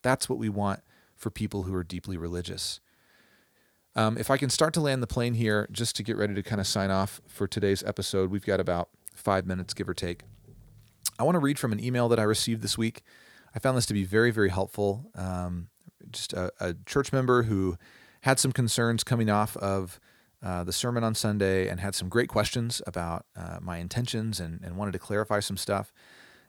[0.01, 0.81] That's what we want
[1.15, 2.79] for people who are deeply religious.
[3.99, 6.41] Um, if I can start to land the plane here, just to get ready to
[6.41, 10.23] kind of sign off for today's episode, we've got about five minutes, give or take.
[11.19, 13.03] I want to read from an email that I received this week.
[13.53, 15.11] I found this to be very, very helpful.
[15.15, 15.67] Um,
[16.11, 17.77] just a, a, church member who
[18.21, 19.99] had some concerns coming off of
[20.41, 24.61] uh, the sermon on Sunday and had some great questions about uh, my intentions and,
[24.63, 25.91] and wanted to clarify some stuff.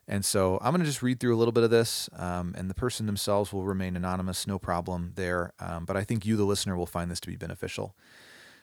[0.08, 2.68] And so I'm going to just read through a little bit of this, um, and
[2.68, 5.52] the person themselves will remain anonymous, no problem there.
[5.60, 7.94] Um, but I think you, the listener, will find this to be beneficial.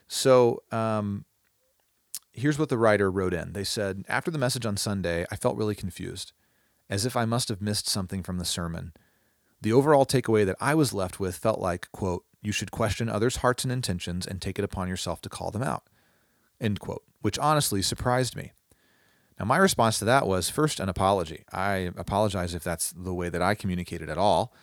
[0.07, 1.25] So um,
[2.33, 5.57] here's what the writer wrote in They said, After the message on Sunday, I felt
[5.57, 6.33] really confused,
[6.89, 8.93] as if I must have missed something from the sermon.
[9.61, 13.37] The overall takeaway that I was left with felt like, quote, you should question others'
[13.37, 15.83] hearts and intentions and take it upon yourself to call them out,
[16.61, 18.51] end quote, which honestly surprised me.
[19.39, 21.43] Now, my response to that was first an apology.
[21.51, 24.53] I apologize if that's the way that I communicated at all.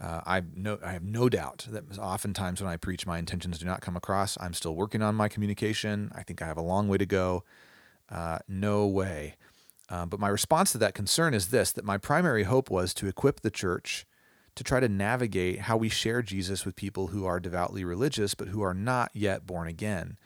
[0.00, 3.66] Uh, I, no, I have no doubt that oftentimes when I preach, my intentions do
[3.66, 4.38] not come across.
[4.40, 6.10] I'm still working on my communication.
[6.14, 7.44] I think I have a long way to go.
[8.08, 9.36] Uh, no way.
[9.88, 13.06] Uh, but my response to that concern is this that my primary hope was to
[13.06, 14.06] equip the church
[14.54, 18.48] to try to navigate how we share Jesus with people who are devoutly religious but
[18.48, 20.16] who are not yet born again.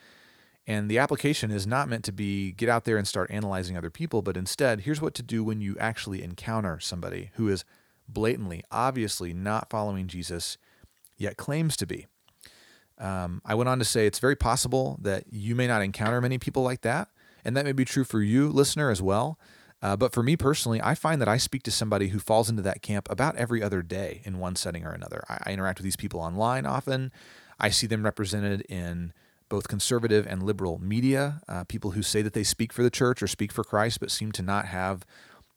[0.66, 3.90] And the application is not meant to be get out there and start analyzing other
[3.90, 7.64] people, but instead, here's what to do when you actually encounter somebody who is
[8.08, 10.58] blatantly, obviously not following Jesus,
[11.16, 12.06] yet claims to be.
[12.98, 16.38] Um, I went on to say it's very possible that you may not encounter many
[16.38, 17.08] people like that,
[17.44, 19.38] and that may be true for you, listener, as well.
[19.82, 22.62] Uh, but for me personally, I find that I speak to somebody who falls into
[22.62, 25.22] that camp about every other day in one setting or another.
[25.28, 27.12] I, I interact with these people online often.
[27.60, 29.12] I see them represented in
[29.48, 33.22] both conservative and liberal media, uh, people who say that they speak for the church
[33.22, 35.06] or speak for Christ, but seem to not have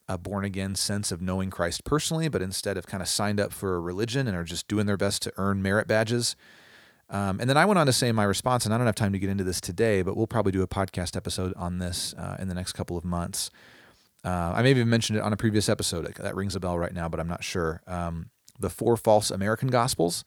[0.07, 3.53] a born again sense of knowing Christ personally, but instead have kind of signed up
[3.53, 6.35] for a religion and are just doing their best to earn merit badges.
[7.11, 8.95] Um, and then I went on to say in my response, and I don't have
[8.95, 12.13] time to get into this today, but we'll probably do a podcast episode on this
[12.17, 13.49] uh, in the next couple of months.
[14.23, 16.13] Uh, I may have even mentioned it on a previous episode.
[16.15, 17.81] That rings a bell right now, but I'm not sure.
[17.87, 18.29] Um,
[18.59, 20.23] the four false American gospels.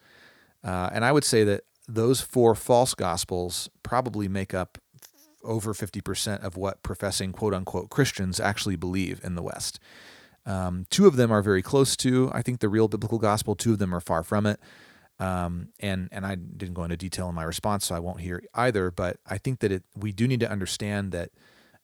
[0.65, 4.79] Uh, and I would say that those four false gospels probably make up
[5.43, 9.79] over 50% of what professing quote unquote Christians actually believe in the West.
[10.45, 13.55] Um, two of them are very close to, I think, the real biblical gospel.
[13.55, 14.61] Two of them are far from it.
[15.19, 18.43] Um, and and I didn't go into detail in my response, so I won't here
[18.55, 18.91] either.
[18.91, 21.31] But I think that it we do need to understand that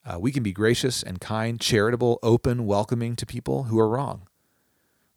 [0.05, 4.28] uh, we can be gracious and kind, charitable, open, welcoming to people who are wrong.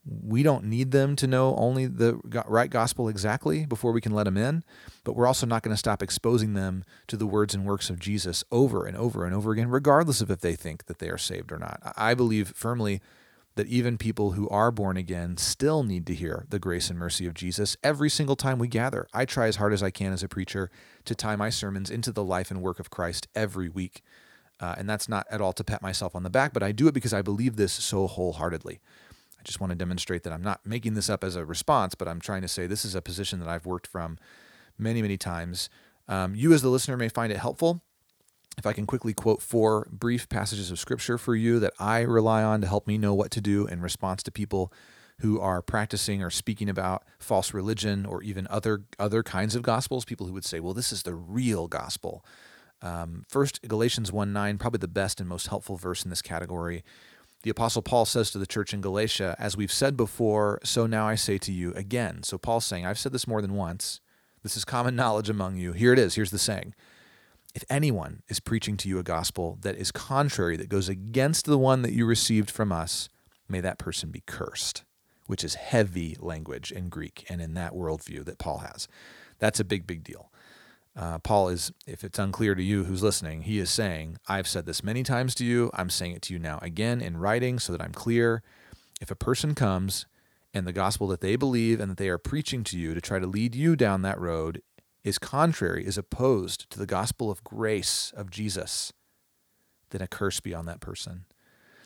[0.04, 4.24] We don't need them to know only the right gospel exactly before we can let
[4.24, 4.64] them in,
[5.04, 8.00] but we're also not going to stop exposing them to the words and works of
[8.00, 11.20] Jesus over and over and over again, regardless of if they think that they are
[11.20, 11.94] saved or not.
[11.96, 13.00] I believe firmly
[13.56, 17.28] that even people who are born again still need to hear the grace and mercy
[17.28, 19.08] of Jesus every single time we gather.
[19.14, 20.72] I try as hard as I can as a preacher
[21.06, 24.02] to tie my sermons into the life and work of Christ every week.
[24.60, 26.88] Uh, and that's not at all to pat myself on the back, but I do
[26.88, 28.80] it because I believe this so wholeheartedly.
[29.42, 32.08] I just want to demonstrate that I'm not making this up as a response, but
[32.08, 34.20] I'm trying to say this is a position that I've worked from
[34.78, 35.68] many, many times.
[36.08, 37.82] Um, you, as the listener, may find it helpful.
[38.60, 42.44] If I can quickly quote four brief passages of scripture for you that I rely
[42.44, 44.72] on to help me know what to do in response to people
[45.22, 50.06] who are practicing or speaking about false religion or even other other kinds of gospels,
[50.06, 52.24] people who would say, "Well, this is the real gospel."
[52.82, 56.84] Um, first, Galatians 1 9, probably the best and most helpful verse in this category.
[57.44, 61.08] The Apostle Paul says to the church in Galatia, As we've said before, so now
[61.08, 62.22] I say to you again.
[62.24, 64.00] So Paul's saying, I've said this more than once.
[64.44, 65.74] This is common knowledge among you.
[65.74, 66.16] Here it is.
[66.16, 66.76] Here's the saying.
[67.54, 71.58] If anyone is preaching to you a gospel that is contrary, that goes against the
[71.58, 73.10] one that you received from us,
[73.50, 74.84] may that person be cursed,
[75.26, 78.88] which is heavy language in Greek and in that worldview that Paul has.
[79.40, 80.31] That's a big, big deal.
[80.96, 84.66] Uh, Paul is, if it's unclear to you who's listening, he is saying, I've said
[84.66, 85.72] this many times to you.
[85.74, 88.44] I'm saying it to you now again in writing so that I'm clear.
[89.00, 90.06] If a person comes
[90.54, 93.20] and the gospel that they believe and that they are preaching to you to try
[93.20, 94.62] to lead you down that road
[95.04, 98.92] is contrary, is opposed to the gospel of grace of Jesus,
[99.90, 101.26] then a curse be on that person.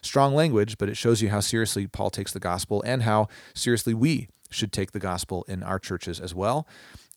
[0.02, 3.94] Strong language, but it shows you how seriously Paul takes the gospel and how seriously
[3.94, 6.68] we should take the gospel in our churches as well.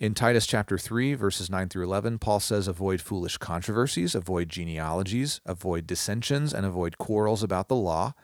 [0.01, 5.40] In Titus chapter 3, verses 9 through 11, Paul says, Avoid foolish controversies, avoid genealogies,
[5.44, 8.14] avoid dissensions, and avoid quarrels about the law.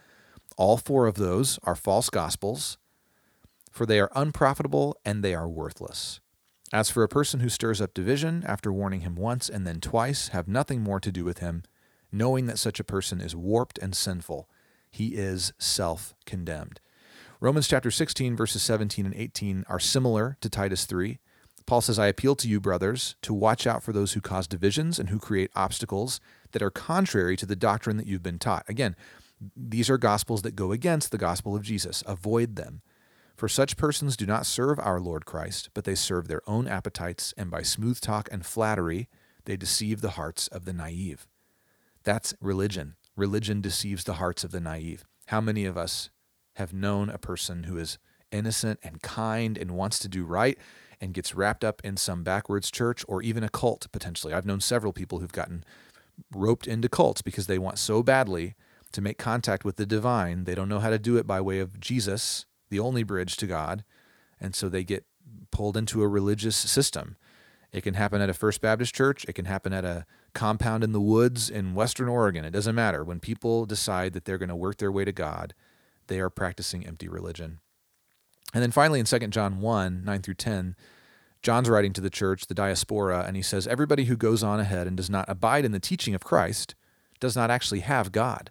[0.56, 2.78] All four of those are false gospels,
[3.72, 6.20] for they are unprofitable and they are worthless.
[6.72, 10.28] As for a person who stirs up division, after warning him once and then twice,
[10.28, 11.64] have nothing more to do with him,
[12.12, 14.48] knowing that such a person is warped and sinful.
[14.92, 16.80] He is self condemned.
[17.40, 21.18] Romans chapter 16, verses 17 and 18 are similar to Titus 3.
[21.66, 24.98] Paul says, I appeal to you, brothers, to watch out for those who cause divisions
[24.98, 26.20] and who create obstacles
[26.52, 28.64] that are contrary to the doctrine that you've been taught.
[28.68, 28.94] Again,
[29.56, 32.02] these are gospels that go against the gospel of Jesus.
[32.06, 32.82] Avoid them.
[33.34, 37.34] For such persons do not serve our Lord Christ, but they serve their own appetites,
[37.36, 39.08] and by smooth talk and flattery,
[39.44, 41.26] they deceive the hearts of the naive.
[42.04, 42.96] That's religion.
[43.16, 45.04] Religion deceives the hearts of the naive.
[45.26, 46.10] How many of us
[46.54, 47.98] have known a person who is
[48.30, 50.58] innocent and kind and wants to do right,
[51.00, 54.32] and gets wrapped up in some backwards church or even a cult potentially.
[54.32, 55.64] I've known several people who've gotten
[56.32, 58.54] roped into cults because they want so badly
[58.92, 60.44] to make contact with the divine.
[60.44, 63.46] They don't know how to do it by way of Jesus, the only bridge to
[63.46, 63.84] God.
[64.40, 65.04] And so they get
[65.50, 67.16] pulled into a religious system.
[67.72, 69.24] It can happen at a First Baptist church.
[69.28, 72.44] It can happen at a compound in the woods in Western Oregon.
[72.44, 73.02] It doesn't matter.
[73.02, 75.54] When people decide that they're going to work their way to God,
[76.06, 77.58] they are practicing empty religion.
[78.54, 80.76] And then finally in 2 John 1 9 through 10,
[81.42, 84.86] John's writing to the church, the diaspora, and he says, Everybody who goes on ahead
[84.86, 86.76] and does not abide in the teaching of Christ
[87.18, 88.50] does not actually have God.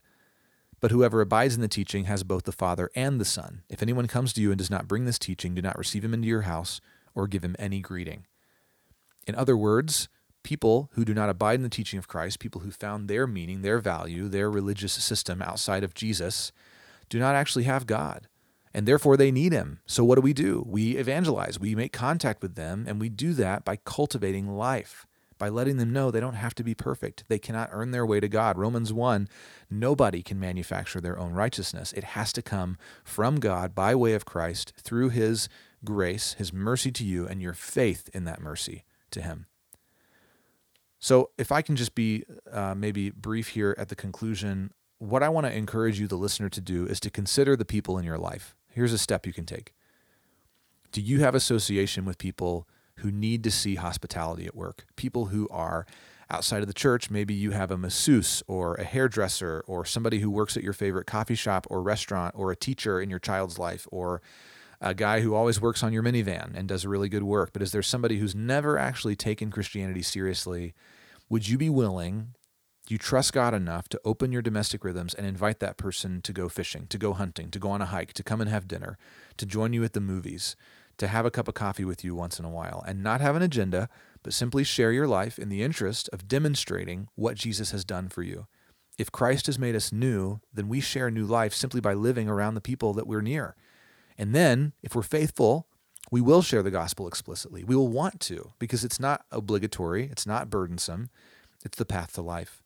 [0.82, 3.64] But whoever abides in the teaching has both the Father and the Son.
[3.70, 6.14] If anyone comes to you and does not bring this teaching, do not receive him
[6.14, 6.82] into your house
[7.16, 8.26] or give him any greeting.
[9.26, 10.10] In other words,
[10.44, 13.62] people who do not abide in the teaching of Christ, people who found their meaning,
[13.62, 16.52] their value, their religious system outside of Jesus,
[17.08, 18.28] do not actually have God
[18.74, 19.80] and therefore they need him.
[19.86, 20.64] So what do we do?
[20.68, 25.06] We evangelize, we make contact with them, and we do that by cultivating life,
[25.38, 27.26] by letting them know they don't have to be perfect.
[27.28, 28.58] They cannot earn their way to God.
[28.58, 29.28] Romans 1
[29.70, 31.94] nobody can manufacture their own righteousness.
[31.94, 35.50] It has to come from God by way of Christ through his
[35.84, 39.48] grace, his mercy to you, and your faith in that mercy to him.
[41.00, 44.72] So, if I can just be uh, maybe brief here at the conclusion
[45.04, 47.98] what I want to encourage you, the listener, to do is to consider the people
[47.98, 48.56] in your life.
[48.74, 49.74] Here's a step you can take.
[50.92, 52.68] Do you have association with people
[52.98, 54.86] who need to see hospitality at work?
[54.96, 55.86] People who are
[56.32, 60.32] outside of the church, maybe you have a masseuse or a hairdresser or somebody who
[60.32, 63.88] works at your favorite coffee shop or restaurant or a teacher in your child's life
[63.92, 64.24] or
[64.82, 67.54] a guy who always works on your minivan and does really good work.
[67.54, 70.74] But is there somebody who's never actually taken Christianity seriously?
[71.30, 72.34] Would you be willing
[72.90, 76.50] you trust God enough to open your domestic rhythms and invite that person to go
[76.50, 78.98] fishing, to go hunting, to go on a hike, to come and have dinner,
[79.38, 80.56] to join you at the movies,
[80.98, 83.36] to have a cup of coffee with you once in a while, and not have
[83.36, 83.88] an agenda,
[84.22, 88.22] but simply share your life in the interest of demonstrating what Jesus has done for
[88.22, 88.48] you.
[88.98, 92.54] If Christ has made us new, then we share new life simply by living around
[92.54, 93.56] the people that we're near.
[94.18, 95.68] And then, if we're faithful,
[96.12, 97.64] we will share the gospel explicitly.
[97.64, 101.10] We will want to because it's not obligatory, it's not burdensome,
[101.66, 102.63] it's the path to life.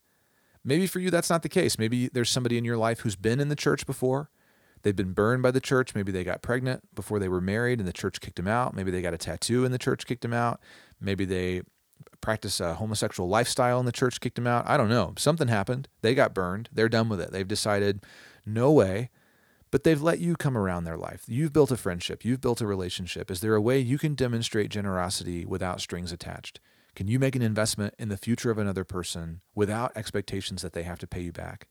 [0.64, 1.78] Maybe for you, that's not the case.
[1.78, 4.30] Maybe there's somebody in your life who's been in the church before.
[4.82, 5.94] They've been burned by the church.
[5.94, 8.74] Maybe they got pregnant before they were married and the church kicked them out.
[8.74, 10.60] Maybe they got a tattoo and the church kicked them out.
[11.00, 11.62] Maybe they
[12.20, 14.68] practice a homosexual lifestyle and the church kicked them out.
[14.68, 15.14] I don't know.
[15.16, 15.88] Something happened.
[16.02, 16.68] They got burned.
[16.72, 17.32] They're done with it.
[17.32, 18.04] They've decided,
[18.46, 19.10] no way.
[19.70, 21.24] But they've let you come around their life.
[21.26, 22.24] You've built a friendship.
[22.24, 23.30] You've built a relationship.
[23.30, 26.60] Is there a way you can demonstrate generosity without strings attached?
[26.98, 30.82] Can you make an investment in the future of another person without expectations that they
[30.82, 31.68] have to pay you back?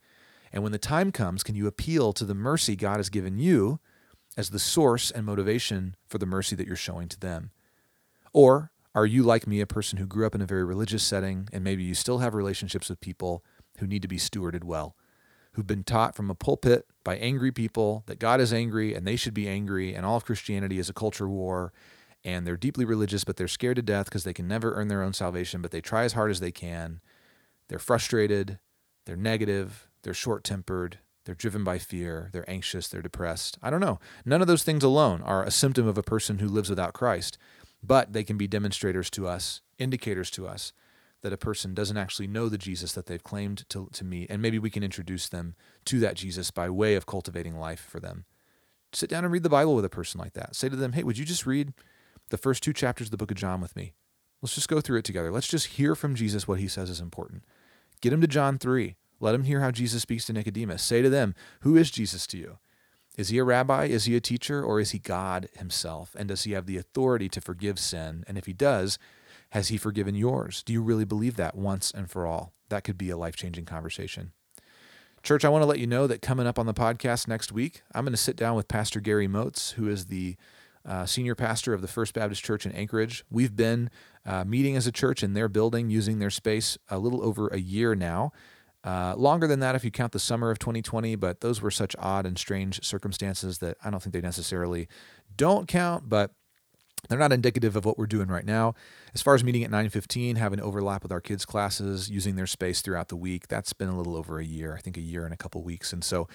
[0.54, 3.82] And when the time comes, can you appeal to the mercy God has given you
[4.38, 7.52] as the source and motivation for the mercy that you're showing to them?
[8.32, 11.50] Or are you like me, a person who grew up in a very religious setting,
[11.52, 13.44] and maybe you still have relationships with people
[13.80, 14.96] who need to be stewarded well,
[15.56, 19.18] who've been taught from a pulpit by angry people that God is angry and they
[19.18, 21.74] should be angry, and all of Christianity is a culture war,
[22.24, 25.04] and they're deeply religious, but they're scared to death because they can never earn their
[25.04, 27.02] own salvation, but they try as hard as they can.
[27.70, 28.60] They're frustrated,
[29.06, 33.58] they're negative, they're short tempered, they're driven by fear, they're anxious, they're depressed.
[33.62, 34.00] I don't know.
[34.26, 37.38] None of those things alone are a symptom of a person who lives without Christ,
[37.84, 40.74] but they can be demonstrators to us, indicators to us
[41.22, 44.42] that a person doesn't actually know the Jesus that they've claimed to, to meet, and
[44.42, 45.56] maybe we can introduce them
[45.86, 48.26] to that Jesus by way of cultivating life for them.
[48.94, 50.56] Sit down and read the Bible with a person like that.
[50.56, 51.74] Say to them, hey, would you just read
[52.30, 53.94] the first two chapters of the book of John with me.
[54.42, 55.32] Let's just go through it together.
[55.32, 57.44] Let's just hear from Jesus what he says is important.
[58.02, 58.96] Get him to John 3.
[59.20, 60.84] Let him hear how Jesus speaks to Nicodemus.
[60.84, 62.58] Say to them, Who is Jesus to you?
[63.18, 63.86] Is he a rabbi?
[63.86, 64.64] Is he a teacher?
[64.64, 66.16] Or is he God himself?
[66.18, 68.24] And does he have the authority to forgive sin?
[68.28, 69.00] And if he does,
[69.52, 70.62] has he forgiven yours?
[70.62, 72.54] Do you really believe that once and for all?
[72.70, 74.34] That could be a life changing conversation.
[75.24, 77.82] Church, I want to let you know that coming up on the podcast next week,
[77.94, 80.36] I'm going to sit down with Pastor Gary Moats, who is the
[80.88, 83.24] uh, senior pastor of the First Baptist Church in Anchorage.
[83.30, 83.90] We've been
[84.26, 87.60] uh, meeting as a church in their building, using their space a little over a
[87.60, 88.32] year now.
[88.84, 91.96] Uh, longer than that if you count the summer of 2020, but those were such
[92.00, 94.88] odd and strange circumstances that I don't think they necessarily
[95.36, 96.32] don't count, but
[97.10, 98.74] they're not indicative of what we're doing right now.
[99.14, 102.82] As far as meeting at 9:15, having overlap with our kids' classes, using their space
[102.82, 104.76] throughout the week, that's been a little over a year.
[104.76, 106.28] I think a year and a couple weeks, and so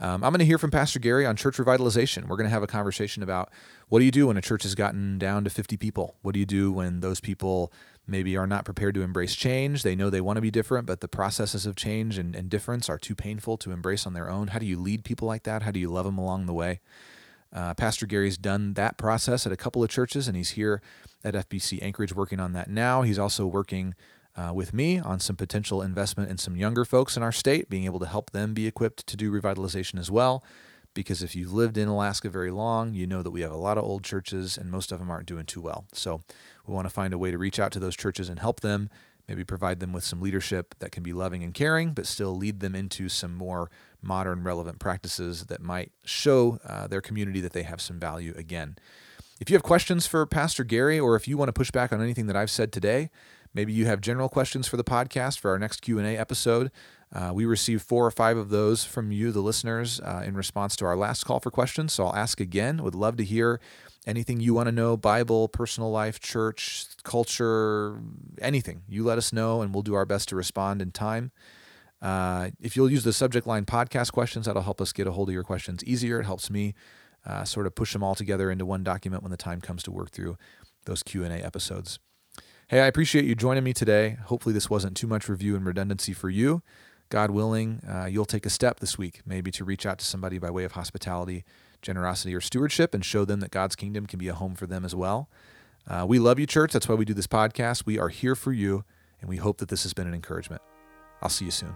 [0.00, 2.28] um, I'm going to hear from Pastor Gary on church revitalization.
[2.28, 3.50] We're going to have a conversation about
[3.88, 6.16] what do you do when a church has gotten down to 50 people?
[6.22, 7.72] What do you do when those people
[8.06, 9.82] maybe are not prepared to embrace change?
[9.82, 12.88] They know they want to be different, but the processes of change and, and difference
[12.88, 14.48] are too painful to embrace on their own.
[14.48, 15.62] How do you lead people like that?
[15.62, 16.80] How do you love them along the way?
[17.52, 20.80] Uh, Pastor Gary's done that process at a couple of churches, and he's here
[21.24, 23.02] at FBC Anchorage working on that now.
[23.02, 23.94] He's also working
[24.38, 27.84] uh, with me on some potential investment in some younger folks in our state, being
[27.84, 30.44] able to help them be equipped to do revitalization as well.
[30.94, 33.78] Because if you've lived in Alaska very long, you know that we have a lot
[33.78, 35.86] of old churches and most of them aren't doing too well.
[35.92, 36.22] So
[36.66, 38.90] we want to find a way to reach out to those churches and help them,
[39.26, 42.60] maybe provide them with some leadership that can be loving and caring, but still lead
[42.60, 43.70] them into some more
[44.00, 48.76] modern, relevant practices that might show uh, their community that they have some value again.
[49.40, 52.02] If you have questions for Pastor Gary, or if you want to push back on
[52.02, 53.10] anything that I've said today,
[53.58, 56.70] Maybe you have general questions for the podcast for our next Q&A episode.
[57.12, 60.76] Uh, we received four or five of those from you, the listeners, uh, in response
[60.76, 61.92] to our last call for questions.
[61.92, 62.84] So I'll ask again.
[62.84, 63.58] Would love to hear
[64.06, 68.00] anything you want to know Bible, personal life, church, culture,
[68.40, 68.82] anything.
[68.88, 71.32] You let us know, and we'll do our best to respond in time.
[72.00, 75.30] Uh, if you'll use the subject line podcast questions, that'll help us get a hold
[75.30, 76.20] of your questions easier.
[76.20, 76.76] It helps me
[77.26, 79.90] uh, sort of push them all together into one document when the time comes to
[79.90, 80.36] work through
[80.84, 81.98] those Q&A episodes.
[82.70, 84.18] Hey, I appreciate you joining me today.
[84.26, 86.60] Hopefully, this wasn't too much review and redundancy for you.
[87.08, 90.36] God willing, uh, you'll take a step this week, maybe to reach out to somebody
[90.36, 91.46] by way of hospitality,
[91.80, 94.84] generosity, or stewardship and show them that God's kingdom can be a home for them
[94.84, 95.30] as well.
[95.86, 96.74] Uh, we love you, church.
[96.74, 97.86] That's why we do this podcast.
[97.86, 98.84] We are here for you,
[99.22, 100.60] and we hope that this has been an encouragement.
[101.22, 101.74] I'll see you soon.